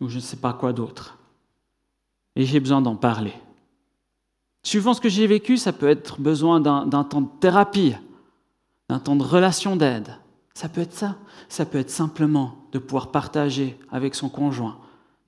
Ou 0.00 0.08
je 0.08 0.16
ne 0.16 0.20
sais 0.20 0.36
pas 0.36 0.52
quoi 0.52 0.72
d'autre. 0.72 1.18
Et 2.36 2.44
j'ai 2.44 2.60
besoin 2.60 2.82
d'en 2.82 2.96
parler. 2.96 3.34
Suivant 4.62 4.94
ce 4.94 5.00
que 5.00 5.08
j'ai 5.08 5.26
vécu, 5.26 5.56
ça 5.56 5.72
peut 5.72 5.88
être 5.88 6.20
besoin 6.20 6.60
d'un 6.60 7.04
temps 7.04 7.20
de 7.20 7.28
thérapie, 7.40 7.94
d'un 8.88 8.98
temps 8.98 9.16
de 9.16 9.22
relation 9.22 9.76
d'aide. 9.76 10.16
Ça 10.54 10.68
peut 10.68 10.80
être 10.80 10.94
ça. 10.94 11.16
Ça 11.48 11.66
peut 11.66 11.78
être 11.78 11.90
simplement 11.90 12.56
de 12.72 12.78
pouvoir 12.78 13.10
partager 13.10 13.78
avec 13.90 14.14
son 14.14 14.28
conjoint, 14.28 14.78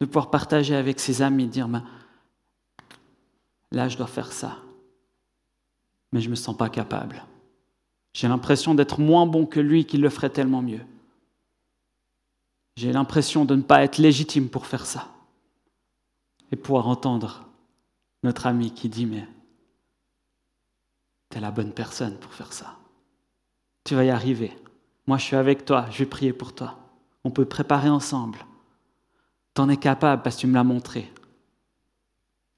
de 0.00 0.06
pouvoir 0.06 0.30
partager 0.30 0.74
avec 0.74 0.98
ses 1.00 1.22
amis, 1.22 1.46
dire 1.46 1.68
ben, 1.68 1.84
là 3.72 3.88
je 3.88 3.96
dois 3.96 4.06
faire 4.06 4.32
ça, 4.32 4.56
mais 6.12 6.20
je 6.20 6.26
ne 6.26 6.30
me 6.30 6.36
sens 6.36 6.56
pas 6.56 6.68
capable. 6.68 7.22
J'ai 8.14 8.28
l'impression 8.28 8.74
d'être 8.74 8.98
moins 9.00 9.26
bon 9.26 9.44
que 9.44 9.60
lui 9.60 9.84
qui 9.84 9.98
le 9.98 10.08
ferait 10.08 10.30
tellement 10.30 10.62
mieux. 10.62 10.80
J'ai 12.76 12.92
l'impression 12.92 13.44
de 13.44 13.54
ne 13.54 13.62
pas 13.62 13.82
être 13.82 13.98
légitime 13.98 14.48
pour 14.48 14.66
faire 14.66 14.84
ça. 14.84 15.08
Et 16.52 16.56
pouvoir 16.56 16.88
entendre 16.88 17.46
notre 18.22 18.46
ami 18.46 18.70
qui 18.70 18.88
dit, 18.88 19.06
mais 19.06 19.26
tu 21.30 21.38
es 21.38 21.40
la 21.40 21.50
bonne 21.50 21.72
personne 21.72 22.16
pour 22.18 22.32
faire 22.32 22.52
ça. 22.52 22.76
Tu 23.84 23.94
vas 23.94 24.04
y 24.04 24.10
arriver. 24.10 24.56
Moi, 25.06 25.16
je 25.16 25.24
suis 25.24 25.36
avec 25.36 25.64
toi, 25.64 25.86
je 25.90 25.98
vais 25.98 26.06
prier 26.06 26.32
pour 26.32 26.54
toi. 26.54 26.78
On 27.24 27.30
peut 27.30 27.44
préparer 27.44 27.88
ensemble. 27.88 28.44
Tu 29.54 29.62
en 29.62 29.68
es 29.68 29.76
capable 29.76 30.22
parce 30.22 30.36
que 30.36 30.42
tu 30.42 30.46
me 30.46 30.54
l'as 30.54 30.64
montré. 30.64 31.10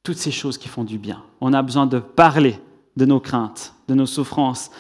Toutes 0.03 0.19
ces 0.19 0.33
choses 0.33 0.59
qui 0.59 0.69
font 0.69 0.85
du 0.85 0.99
bien. 0.99 1.23
On 1.41 1.53
a 1.53 1.63
besoin 1.63 1.87
de 1.87 1.99
parler 1.99 2.59
de 2.97 3.05
nos 3.05 3.21
craintes, 3.21 3.75
de 3.87 3.95
nos 3.95 4.07
souffrances, 4.07 4.71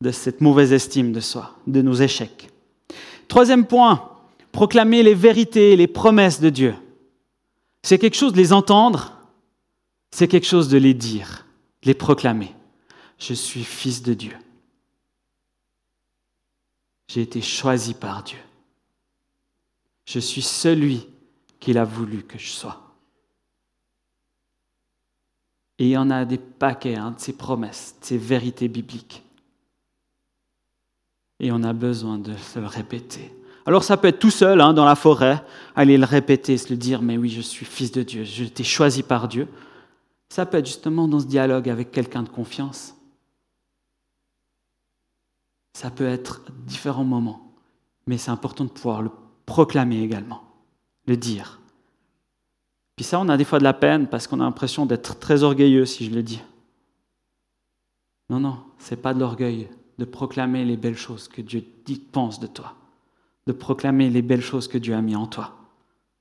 de 0.00 0.10
cette 0.10 0.40
mauvaise 0.40 0.72
estime 0.72 1.12
de 1.12 1.20
soi, 1.20 1.56
de 1.66 1.82
nos 1.82 1.94
échecs. 1.94 2.50
Troisième 3.28 3.66
point, 3.66 4.13
proclamer 4.54 5.02
les 5.02 5.16
vérités 5.16 5.74
les 5.74 5.88
promesses 5.88 6.40
de 6.40 6.48
Dieu. 6.48 6.76
C'est 7.82 7.98
quelque 7.98 8.16
chose 8.16 8.32
de 8.32 8.38
les 8.38 8.52
entendre, 8.52 9.18
c'est 10.12 10.28
quelque 10.28 10.46
chose 10.46 10.68
de 10.68 10.78
les 10.78 10.94
dire, 10.94 11.44
de 11.82 11.88
les 11.88 11.94
proclamer. 11.94 12.54
Je 13.18 13.34
suis 13.34 13.64
fils 13.64 14.00
de 14.02 14.14
Dieu. 14.14 14.36
J'ai 17.08 17.20
été 17.20 17.42
choisi 17.42 17.94
par 17.94 18.22
Dieu. 18.22 18.38
Je 20.06 20.20
suis 20.20 20.42
celui 20.42 21.08
qu'il 21.58 21.76
a 21.76 21.84
voulu 21.84 22.22
que 22.22 22.38
je 22.38 22.48
sois. 22.48 22.94
Et 25.78 25.86
il 25.86 25.90
y 25.90 25.96
en 25.96 26.10
a 26.10 26.24
des 26.24 26.38
paquets 26.38 26.94
hein, 26.94 27.10
de 27.10 27.20
ces 27.20 27.36
promesses, 27.36 27.96
de 28.00 28.06
ces 28.06 28.18
vérités 28.18 28.68
bibliques. 28.68 29.24
Et 31.40 31.50
on 31.50 31.64
a 31.64 31.72
besoin 31.72 32.18
de 32.18 32.36
se 32.36 32.60
répéter. 32.60 33.32
Alors 33.66 33.82
ça 33.82 33.96
peut 33.96 34.08
être 34.08 34.18
tout 34.18 34.30
seul 34.30 34.60
hein, 34.60 34.74
dans 34.74 34.84
la 34.84 34.94
forêt, 34.94 35.42
aller 35.74 35.96
le 35.96 36.04
répéter, 36.04 36.58
se 36.58 36.70
le 36.70 36.76
dire, 36.76 37.00
mais 37.00 37.16
oui, 37.16 37.30
je 37.30 37.40
suis 37.40 37.64
fils 37.64 37.92
de 37.92 38.02
Dieu, 38.02 38.24
j'ai 38.24 38.44
été 38.44 38.64
choisi 38.64 39.02
par 39.02 39.28
Dieu. 39.28 39.48
Ça 40.28 40.44
peut 40.46 40.58
être 40.58 40.66
justement 40.66 41.08
dans 41.08 41.20
ce 41.20 41.26
dialogue 41.26 41.68
avec 41.68 41.90
quelqu'un 41.90 42.22
de 42.22 42.28
confiance. 42.28 42.94
Ça 45.72 45.90
peut 45.90 46.06
être 46.06 46.42
différents 46.66 47.04
moments, 47.04 47.52
mais 48.06 48.18
c'est 48.18 48.30
important 48.30 48.64
de 48.64 48.70
pouvoir 48.70 49.02
le 49.02 49.10
proclamer 49.46 50.02
également, 50.02 50.42
le 51.06 51.16
dire. 51.16 51.60
Puis 52.96 53.04
ça, 53.04 53.18
on 53.18 53.28
a 53.28 53.36
des 53.36 53.44
fois 53.44 53.58
de 53.58 53.64
la 53.64 53.74
peine 53.74 54.08
parce 54.08 54.26
qu'on 54.26 54.40
a 54.40 54.44
l'impression 54.44 54.86
d'être 54.86 55.18
très 55.18 55.42
orgueilleux 55.42 55.84
si 55.84 56.04
je 56.04 56.10
le 56.10 56.22
dis. 56.22 56.40
Non, 58.30 58.40
non, 58.40 58.58
c'est 58.78 59.00
pas 59.00 59.14
de 59.14 59.20
l'orgueil 59.20 59.68
de 59.98 60.04
proclamer 60.04 60.64
les 60.64 60.76
belles 60.76 60.96
choses 60.96 61.28
que 61.28 61.42
Dieu 61.42 61.64
dit, 61.84 61.98
pense 61.98 62.40
de 62.40 62.46
toi, 62.46 62.74
de 63.46 63.52
proclamer 63.52 64.10
les 64.10 64.22
belles 64.22 64.42
choses 64.42 64.68
que 64.68 64.78
Dieu 64.78 64.94
a 64.94 65.02
mis 65.02 65.16
en 65.16 65.26
toi. 65.26 65.56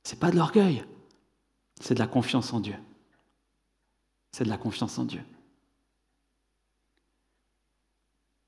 C'est 0.03 0.19
pas 0.19 0.31
de 0.31 0.35
l'orgueil, 0.35 0.83
c'est 1.79 1.93
de 1.93 1.99
la 1.99 2.07
confiance 2.07 2.53
en 2.53 2.59
Dieu. 2.59 2.75
C'est 4.31 4.43
de 4.43 4.49
la 4.49 4.57
confiance 4.57 4.97
en 4.97 5.05
Dieu. 5.05 5.21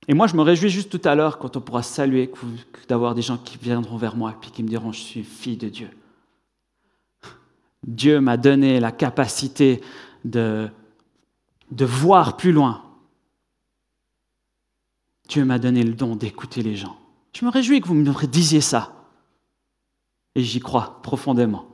Et 0.08 0.14
moi, 0.14 0.28
je 0.28 0.36
me 0.36 0.42
réjouis 0.42 0.70
juste 0.70 0.92
tout 0.92 1.08
à 1.08 1.16
l'heure 1.16 1.40
quand 1.40 1.58
on 1.58 1.62
pourra 1.62 1.82
saluer 1.82 2.32
d'avoir 2.88 3.16
des 3.16 3.22
gens 3.22 3.38
qui 3.38 3.58
viendront 3.58 3.98
vers 3.98 4.16
moi 4.16 4.32
et 4.32 4.52
qui 4.52 4.64
me 4.64 4.68
diront 4.68 4.92
Je 4.92 5.00
suis 5.00 5.24
fille 5.24 5.58
de 5.58 5.70
Dieu. 5.70 5.90
Dieu 7.86 8.20
m'a 8.20 8.38
donné 8.38 8.80
la 8.80 8.92
capacité 8.92 9.82
de, 10.24 10.70
de 11.72 11.86
voir 11.86 12.38
plus 12.38 12.52
loin. 12.52 12.84
Dieu 15.28 15.46
m'a 15.46 15.60
donné 15.60 15.84
le 15.84 15.94
don 15.94 16.16
d'écouter 16.16 16.62
les 16.62 16.76
gens. 16.76 17.00
Je 17.36 17.44
me 17.44 17.52
réjouis 17.52 17.82
que 17.82 17.88
vous 17.88 17.96
me 17.96 18.26
disiez 18.28 18.62
ça. 18.62 18.94
Et 20.36 20.42
j'y 20.42 20.62
crois 20.62 21.02
profondément. 21.04 21.66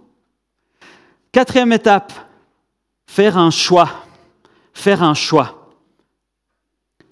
Quatrième 1.31 1.71
étape, 1.71 2.11
faire 3.05 3.37
un 3.37 3.51
choix. 3.51 3.89
Faire 4.73 5.03
un 5.03 5.13
choix. 5.13 5.69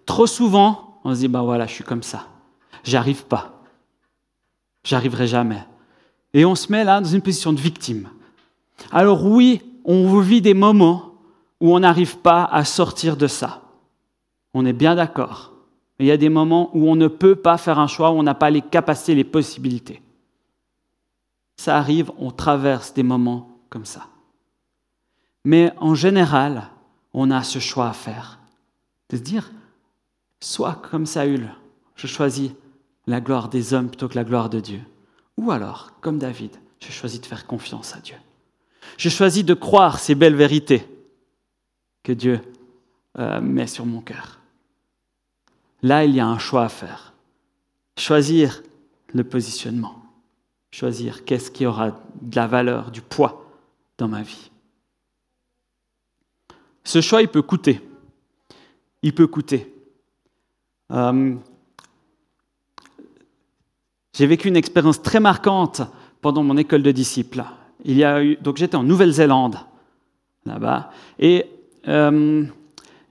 Trop 0.08 0.26
souvent, 0.26 1.00
on 1.04 1.14
se 1.14 1.20
dit, 1.20 1.28
ben 1.28 1.44
voilà, 1.44 1.68
je 1.68 1.74
suis 1.74 1.84
comme 1.84 2.02
ça. 2.02 2.28
J'arrive 2.84 3.26
pas. 3.26 3.62
J'arriverai 4.84 5.28
jamais. 5.28 5.64
Et 6.34 6.44
on 6.44 6.56
se 6.56 6.72
met 6.72 6.84
là 6.84 7.02
dans 7.02 7.10
une 7.10 7.22
position 7.22 7.54
de 7.54 7.60
victime. 7.60 8.10
Alors 8.92 9.26
oui, 9.26 9.62
on 9.86 10.20
vit 10.22 10.42
des 10.42 10.56
moments 10.56 11.14
où 11.60 11.76
on 11.76 11.82
n'arrive 11.82 12.18
pas 12.18 12.46
à 12.46 12.66
sortir 12.66 13.16
de 13.16 13.28
ça. 13.28 13.62
On 14.56 14.66
est 14.66 14.74
bien 14.74 14.96
d'accord. 14.96 15.54
Il 16.00 16.06
y 16.06 16.12
a 16.12 16.18
des 16.18 16.30
moments 16.30 16.72
où 16.74 16.90
on 16.90 16.96
ne 16.96 17.08
peut 17.08 17.36
pas 17.36 17.58
faire 17.58 17.78
un 17.78 17.88
choix, 17.88 18.12
où 18.12 18.16
on 18.16 18.24
n'a 18.24 18.36
pas 18.36 18.50
les 18.50 18.62
capacités, 18.62 19.16
les 19.16 19.26
possibilités. 19.26 20.02
Ça 21.58 21.78
arrive, 21.78 22.12
on 22.18 22.32
traverse 22.32 22.94
des 22.94 23.04
moments 23.04 23.60
comme 23.70 23.86
ça. 23.86 24.08
Mais 25.44 25.74
en 25.78 25.96
général, 25.96 26.70
on 27.14 27.32
a 27.32 27.44
ce 27.44 27.60
choix 27.60 27.90
à 27.90 27.94
faire. 27.94 28.40
De 29.10 29.18
se 29.18 29.22
dire, 29.22 29.52
soit 30.40 30.82
comme 30.90 31.06
Saül, 31.06 31.54
je 31.96 32.08
choisis 32.08 32.52
la 33.08 33.20
gloire 33.20 33.50
des 33.50 33.74
hommes 33.74 33.90
plutôt 33.90 34.08
que 34.08 34.16
la 34.16 34.24
gloire 34.24 34.50
de 34.50 34.60
Dieu. 34.60 34.82
Ou 35.38 35.52
alors, 35.52 35.92
comme 36.00 36.18
David, 36.18 36.52
je 36.80 36.92
choisis 36.92 37.20
de 37.20 37.26
faire 37.26 37.46
confiance 37.46 37.96
à 37.96 38.00
Dieu. 38.00 38.16
Je 38.98 39.10
choisis 39.10 39.44
de 39.44 39.54
croire 39.54 40.00
ces 40.00 40.16
belles 40.16 40.36
vérités 40.36 40.88
que 42.04 42.14
Dieu 42.14 42.40
euh, 43.18 43.42
met 43.42 43.68
sur 43.68 43.86
mon 43.86 44.02
cœur. 44.02 44.39
Là, 45.82 46.06
il 46.06 46.16
y 46.16 46.20
a 46.20 46.28
un 46.28 46.38
choix 46.40 46.66
à 46.66 46.70
faire. 46.70 47.14
Choisir 47.98 48.64
le 49.14 49.24
positionnement. 49.24 50.02
Choisir 50.72 51.26
qu'est-ce 51.26 51.52
qui 51.52 51.66
aura 51.66 51.92
de 52.22 52.36
la 52.36 52.48
valeur, 52.48 52.92
du 52.92 53.02
poids 53.02 53.46
dans 53.98 54.08
ma 54.08 54.22
vie. 54.22 54.52
Ce 56.84 57.02
choix, 57.02 57.22
il 57.22 57.28
peut 57.28 57.42
coûter. 57.42 57.82
Il 59.02 59.14
peut 59.14 59.28
coûter. 59.28 59.74
Euh, 60.92 61.36
j'ai 64.14 64.28
vécu 64.28 64.48
une 64.48 64.58
expérience 64.58 65.02
très 65.02 65.20
marquante 65.20 65.82
pendant 66.22 66.44
mon 66.44 66.58
école 66.58 66.84
de 66.84 66.92
disciples 66.92 67.44
donc 68.42 68.58
j'étais 68.58 68.76
en 68.76 68.84
Nouvelle-Zélande, 68.84 69.58
là-bas, 70.46 70.92
et 71.18 71.46
euh, 71.88 72.46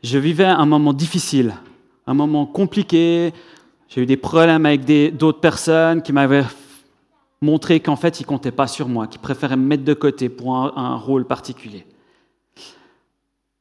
je 0.03 0.19
vivais 0.19 0.45
un 0.45 0.67
moment 0.67 0.93
difficile, 0.93 1.55
un 2.09 2.15
moment 2.15 2.47
compliqué. 2.47 3.33
J'ai 3.89 4.03
eu 4.03 4.07
des 4.07 4.17
problèmes 4.17 4.67
avec 4.67 4.85
d'autres 5.17 5.41
personnes 5.41 6.03
qui 6.03 6.13
m'avaient 6.13 6.45
montré 7.41 7.81
qu'en 7.81 7.97
fait, 7.97 8.19
ils 8.19 8.25
ne 8.25 8.29
comptaient 8.29 8.51
pas 8.51 8.67
sur 8.67 8.89
moi, 8.89 9.07
qu'ils 9.07 9.21
préféraient 9.21 9.57
me 9.57 9.65
mettre 9.65 9.85
de 9.85 9.95
côté 9.95 10.29
pour 10.29 10.57
un, 10.57 10.97
rôle 10.97 11.27
particulier. 11.27 11.87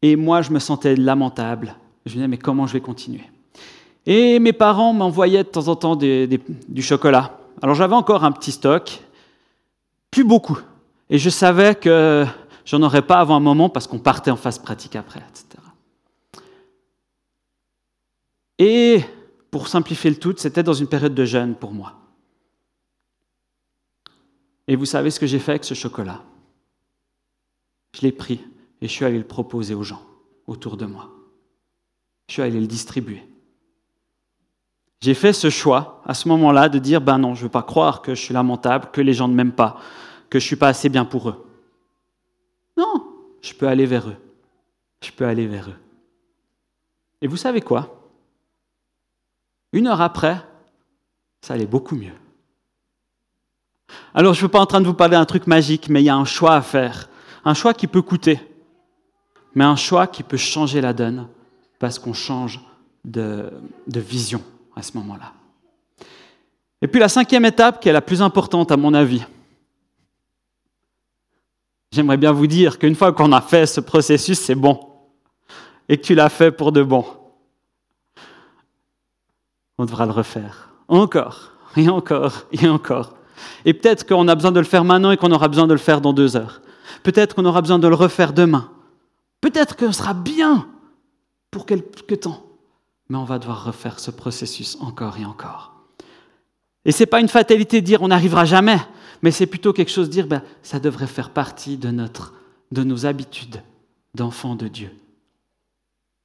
Et 0.02 0.16
moi, 0.16 0.42
je 0.42 0.52
me 0.52 0.60
sentais 0.60 0.96
lamentable. 0.96 1.76
Je 2.06 2.12
me 2.12 2.16
disais, 2.16 2.28
mais 2.28 2.38
comment 2.38 2.66
je 2.66 2.74
vais 2.74 2.82
continuer? 2.82 3.26
Et 4.06 4.40
mes 4.40 4.54
parents 4.54 4.94
m'envoyaient 4.94 5.44
de 5.44 5.50
temps 5.50 5.68
en 5.68 5.76
temps 5.76 5.98
du 5.98 6.82
chocolat. 6.82 7.38
Alors 7.62 7.76
j'avais 7.76 7.96
encore 7.96 8.24
un 8.24 8.32
petit 8.32 8.54
stock, 8.54 9.02
plus 10.10 10.24
beaucoup. 10.24 10.58
Et 11.10 11.18
je 11.18 11.30
savais 11.30 11.76
que 11.76 12.26
j'en 12.66 12.82
aurais 12.82 13.02
pas 13.02 13.18
avant 13.18 13.36
un 13.36 13.42
moment 13.42 13.68
parce 13.68 13.88
qu'on 13.88 14.00
partait 14.00 14.32
en 14.32 14.38
phase 14.38 14.60
pratique 14.60 14.96
après, 14.96 15.20
etc. 15.20 15.67
Et 18.60 19.02
pour 19.52 19.68
simplifier 19.68 20.10
le 20.10 20.18
tout, 20.18 20.34
c'était 20.38 20.64
dans 20.64 20.74
une 20.74 20.88
période 20.88 21.16
de 21.16 21.26
jeûne 21.26 21.56
pour 21.56 21.72
moi. 21.72 21.96
Et 24.68 24.76
vous 24.76 24.86
savez 24.86 25.12
ce 25.12 25.20
que 25.20 25.28
j'ai 25.28 25.40
fait 25.40 25.52
avec 25.52 25.64
ce 25.64 25.74
chocolat? 25.74 26.24
Je 27.96 28.02
l'ai 28.02 28.12
pris 28.12 28.42
et 28.82 28.88
je 28.88 28.92
suis 28.92 29.06
allé 29.06 29.18
le 29.18 29.28
proposer 29.28 29.74
aux 29.74 29.84
gens 29.84 30.02
autour 30.46 30.78
de 30.78 30.86
moi. 30.86 31.10
Je 32.28 32.34
suis 32.34 32.42
allé 32.42 32.60
le 32.60 32.68
distribuer. 32.68 33.24
J'ai 35.02 35.14
fait 35.14 35.34
ce 35.34 35.50
choix 35.50 36.02
à 36.06 36.14
ce 36.14 36.28
moment-là 36.28 36.70
de 36.70 36.80
dire, 36.80 37.02
ben 37.02 37.20
non, 37.20 37.36
je 37.36 37.42
ne 37.42 37.44
veux 37.44 37.52
pas 37.52 37.64
croire 37.64 38.02
que 38.02 38.16
je 38.16 38.22
suis 38.22 38.34
lamentable, 38.34 38.90
que 38.92 39.02
les 39.02 39.14
gens 39.14 39.28
ne 39.28 39.34
m'aiment 39.34 39.54
pas, 39.54 39.80
que 40.30 40.40
je 40.40 40.44
ne 40.44 40.48
suis 40.48 40.56
pas 40.56 40.70
assez 40.70 40.90
bien 40.90 41.06
pour 41.06 41.30
eux. 41.30 41.46
Non, 42.76 43.08
je 43.42 43.54
peux 43.54 43.68
aller 43.68 43.86
vers 43.86 44.10
eux. 44.10 44.18
Je 45.02 45.12
peux 45.12 45.26
aller 45.26 45.48
vers 45.48 45.70
eux. 45.70 45.80
Et 47.22 47.28
vous 47.28 47.38
savez 47.38 47.62
quoi? 47.62 47.97
Une 49.74 49.88
heure 49.88 50.02
après, 50.02 50.38
ça 51.42 51.54
allait 51.54 51.66
beaucoup 51.66 51.96
mieux. 51.96 52.14
Alors 54.14 54.34
je 54.34 54.40
ne 54.40 54.48
suis 54.48 54.52
pas 54.52 54.60
en 54.60 54.66
train 54.66 54.82
de 54.82 54.88
vous 54.88 54.94
parler 54.94 55.16
d'un 55.16 55.26
truc 55.26 55.48
magique, 55.48 55.90
mais 55.90 56.02
il 56.02 56.06
y 56.06 56.10
a 56.10 56.16
un 56.16 56.26
choix 56.26 56.56
à 56.56 56.62
faire. 56.62 57.10
Un 57.46 57.54
choix 57.54 57.74
qui 57.74 57.88
peut 57.88 58.02
coûter, 58.02 58.40
mais 59.56 59.64
un 59.64 59.76
choix 59.76 60.08
qui 60.08 60.24
peut 60.24 60.38
changer 60.38 60.82
la 60.82 60.94
donne 60.94 61.28
parce 61.80 62.00
qu'on 62.00 62.14
change 62.14 62.60
de, 63.06 63.52
vision 63.88 64.42
à 64.76 64.82
ce 64.82 64.98
moment-là. 64.98 65.34
Et 66.82 66.88
puis 66.88 67.00
la 67.00 67.10
cinquième 67.10 67.46
étape, 67.46 67.82
qui 67.82 67.90
est 67.90 67.94
la 67.94 68.02
plus 68.02 68.22
importante 68.22 68.72
à 68.72 68.78
mon 68.78 68.94
avis, 68.94 69.24
j'aimerais 71.92 72.18
bien 72.18 72.32
vous 72.32 72.48
dire 72.48 72.78
qu'une 72.78 72.96
fois 72.96 73.14
qu'on 73.14 73.32
a 73.32 73.42
fait 73.42 73.66
ce 73.66 73.80
processus, 73.80 74.40
c'est 74.40 74.56
bon. 74.56 74.80
Et 75.90 75.98
que 75.98 76.04
tu 76.04 76.16
l'as 76.16 76.30
fait 76.30 76.52
pour 76.52 76.72
de 76.72 76.84
bon. 76.84 77.06
On 79.78 79.86
devra 79.86 80.06
le 80.06 80.12
refaire. 80.12 80.70
Encore, 80.88 81.52
et 81.76 81.90
encore, 81.90 82.46
et 82.52 82.68
encore. 82.68 83.14
Et 83.66 83.74
peut-être 83.74 84.08
qu'on 84.08 84.28
a 84.28 84.36
besoin 84.36 84.52
de 84.52 84.60
le 84.60 84.66
faire 84.66 84.84
maintenant 84.84 85.12
et 85.12 85.18
qu'on 85.18 85.32
aura 85.32 85.48
besoin 85.48 85.68
de 85.68 85.74
le 85.74 85.80
faire 85.80 86.02
dans 86.02 86.14
deux 86.14 86.36
heures. 86.36 86.62
Peut-être 87.04 87.36
qu'on 87.36 87.46
aura 87.46 87.62
besoin 87.62 87.80
de 87.80 87.88
le 87.88 87.96
refaire 87.96 88.34
demain. 88.34 88.72
Peut-être 89.42 89.76
que 89.76 89.88
ce 89.88 90.00
sera 90.00 90.14
bien 90.14 90.68
pour 91.52 91.66
quelque 91.66 92.16
temps. 92.16 92.44
Mais 93.10 93.18
on 93.18 93.24
va 93.24 93.40
devoir 93.40 93.64
refaire 93.64 94.00
ce 94.00 94.12
processus 94.12 94.78
encore 94.82 95.18
et 95.18 95.26
encore. 95.26 95.74
Et 96.86 96.92
ce 96.92 97.04
n'est 97.04 97.08
pas 97.08 97.20
une 97.20 97.30
fatalité 97.30 97.82
de 97.82 97.86
dire 97.86 98.02
on 98.02 98.08
n'arrivera 98.08 98.46
jamais, 98.46 98.80
mais 99.22 99.32
c'est 99.32 99.46
plutôt 99.46 99.74
quelque 99.74 99.92
chose 99.92 100.08
de 100.08 100.14
dire 100.14 100.28
ben, 100.28 100.42
ça 100.64 100.80
devrait 100.80 101.08
faire 101.08 101.30
partie 101.30 101.78
de, 101.78 101.90
notre, 101.90 102.34
de 102.72 102.84
nos 102.84 103.06
habitudes 103.06 103.62
d'enfants 104.16 104.56
de 104.56 104.68
Dieu. 104.68 104.92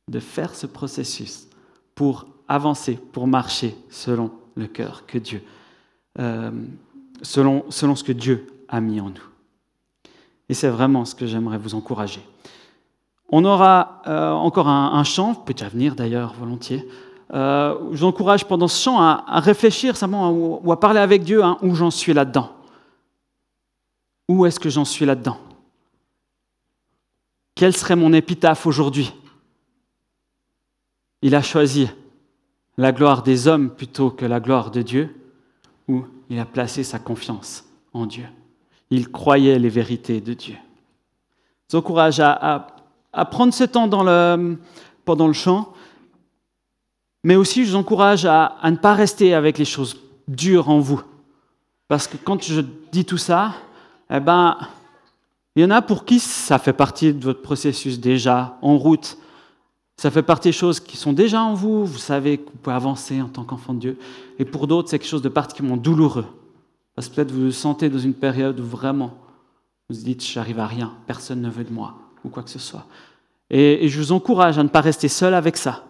De 0.09 0.21
faire 0.21 0.55
ce 0.55 0.67
processus 0.67 1.49
pour 1.95 2.27
avancer, 2.49 2.99
pour 3.13 3.27
marcher 3.27 3.77
selon 3.91 4.31
le 4.55 4.67
cœur 4.67 5.07
que 5.07 5.19
Dieu, 5.19 5.43
euh, 6.19 6.51
selon, 7.23 7.65
selon 7.71 7.97
ce 7.97 8.05
que 8.05 8.13
Dieu 8.13 8.47
a 8.69 8.81
mis 8.81 9.01
en 9.01 9.11
nous. 9.11 9.29
Et 10.49 10.55
c'est 10.55 10.69
vraiment 10.69 11.05
ce 11.05 11.15
que 11.15 11.27
j'aimerais 11.27 11.59
vous 11.59 11.75
encourager. 11.75 12.21
On 13.31 13.45
aura 13.45 14.03
euh, 14.07 14.31
encore 14.31 14.69
un, 14.69 15.05
chant, 15.05 15.35
peut 15.35 15.55
déjà 15.55 15.69
venir 15.69 15.95
d'ailleurs 15.95 16.35
volontiers. 16.35 16.87
Euh, 17.33 17.79
je 17.93 17.99
vous 17.99 18.05
encourage 18.05 18.45
pendant 18.45 18.69
ce 18.69 18.83
chant 18.83 19.01
à, 19.01 19.25
réfléchir 19.41 19.97
simplement 19.97 20.31
ou 20.31 20.71
à 20.71 20.79
parler 20.79 21.01
avec 21.01 21.25
Dieu 21.25 21.43
hein, 21.43 21.57
où 21.63 21.75
j'en 21.75 21.91
suis 21.91 22.13
là-dedans. 22.13 22.51
Où 24.29 24.45
est-ce 24.45 24.61
que 24.61 24.69
j'en 24.69 24.85
suis 24.85 25.07
là-dedans? 25.07 25.39
Quel 27.55 27.75
serait 27.75 27.97
mon 27.97 28.13
épitaphe 28.13 28.67
aujourd'hui? 28.67 29.13
Il 31.23 31.35
a 31.35 31.43
choisi 31.43 31.89
la 32.83 32.93
gloire 32.93 33.23
des 33.23 33.49
hommes 33.49 33.71
plutôt 33.71 34.11
que 34.11 34.27
la 34.27 34.41
gloire 34.41 34.71
de 34.71 34.83
Dieu, 34.83 35.15
ou 35.89 36.05
il 36.29 36.39
a 36.39 36.45
placé 36.45 36.83
sa 36.85 36.99
confiance 36.99 37.65
en 37.93 38.07
Dieu. 38.07 38.25
Il 38.91 39.11
croyait 39.11 39.59
les 39.59 39.69
vérités 39.69 40.21
de 40.21 40.35
Dieu. 40.35 40.57
Je 41.69 41.77
vous 41.77 41.79
encourage 41.79 42.21
à 42.21 42.73
à 43.13 43.25
prendre 43.25 43.53
ce 43.53 43.65
temps 43.65 43.87
dans 43.87 44.03
le, 44.03 44.59
pendant 45.05 45.27
le 45.27 45.33
chant, 45.33 45.73
mais 47.25 47.37
aussi 47.37 47.65
je 47.65 47.71
vous 47.71 47.77
encourage 47.77 48.25
à, 48.25 48.57
ne 48.65 48.77
pas 48.77 48.95
rester 48.95 49.35
avec 49.35 49.59
les 49.59 49.65
choses 49.65 49.97
dures 50.27 50.69
en 50.69 50.81
vous. 50.81 51.03
Parce 51.89 52.07
que 52.07 52.17
quand 52.17 52.43
je 52.43 52.63
dis 52.91 53.05
tout 53.05 53.19
ça, 53.19 53.53
eh 54.11 54.21
ben, 54.21 54.57
il 55.55 55.63
y 55.63 55.65
en 55.65 55.71
a 55.71 55.83
pour 55.83 56.05
qui 56.05 56.19
ça 56.19 56.59
fait 56.59 56.73
partie 56.73 57.13
de 57.13 57.23
votre 57.23 57.43
processus 57.43 58.01
déjà 58.01 58.57
en 58.63 58.79
route. 58.79 59.19
Ça 59.97 60.11
fait 60.11 60.23
partie 60.23 60.49
des 60.49 60.53
choses 60.53 60.81
qui 60.81 60.97
sont 60.97 61.13
déjà 61.13 61.43
en 61.43 61.55
vous, 61.55 61.85
vous 61.85 61.99
savez 61.99 62.39
que 62.39 62.51
vous 62.51 62.59
pouvez 62.63 62.75
avancer 62.75 63.21
en 63.21 63.29
tant 63.29 63.45
qu'enfant 63.45 63.75
de 63.75 63.79
Dieu. 63.79 63.99
Et 64.39 64.45
pour 64.45 64.67
d'autres, 64.67 64.89
c'est 64.89 64.99
quelque 64.99 65.09
chose 65.09 65.23
de 65.23 65.29
particulièrement 65.29 65.77
douloureux. 65.77 66.27
Parce 66.95 67.09
que 67.09 67.15
peut-être 67.15 67.33
vous 67.33 67.47
vous 67.47 67.53
sentez 67.53 67.89
dans 67.89 67.99
une 67.99 68.15
période 68.15 68.59
où 68.61 68.65
vraiment 68.65 69.19
vous 69.89 69.97
vous 69.97 70.05
dites, 70.05 70.25
j'arrive 70.25 70.59
à 70.59 70.67
rien, 70.67 70.93
personne 71.07 71.41
ne 71.41 71.51
veut 71.51 71.65
de 71.65 71.73
moi 71.73 71.95
ou 72.25 72.29
quoi 72.29 72.43
que 72.43 72.51
ce 72.51 72.59
soit. 72.59 72.87
Et, 73.51 73.89
je 73.89 73.99
vous 73.99 74.13
encourage 74.13 74.59
à 74.59 74.63
ne 74.63 74.69
pas 74.69 74.81
rester 74.81 75.09
seul 75.09 75.35
avec 75.35 75.57
ça. 75.57 75.85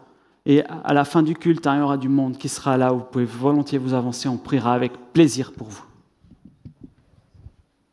Et 0.45 0.65
à 0.65 0.93
la 0.93 1.05
fin 1.05 1.23
du 1.23 1.35
culte, 1.35 1.67
hein, 1.67 1.77
il 1.77 1.79
y 1.79 1.83
aura 1.83 1.97
du 1.97 2.09
monde 2.09 2.37
qui 2.37 2.49
sera 2.49 2.77
là 2.77 2.93
où 2.93 2.99
vous 2.99 3.05
pouvez 3.05 3.25
volontiers 3.25 3.79
vous 3.79 3.95
avancer. 3.95 4.29
On 4.29 4.37
priera 4.37 4.75
avec 4.75 4.93
plaisir 5.13 5.53
pour 5.53 5.69
vous. 5.69 5.85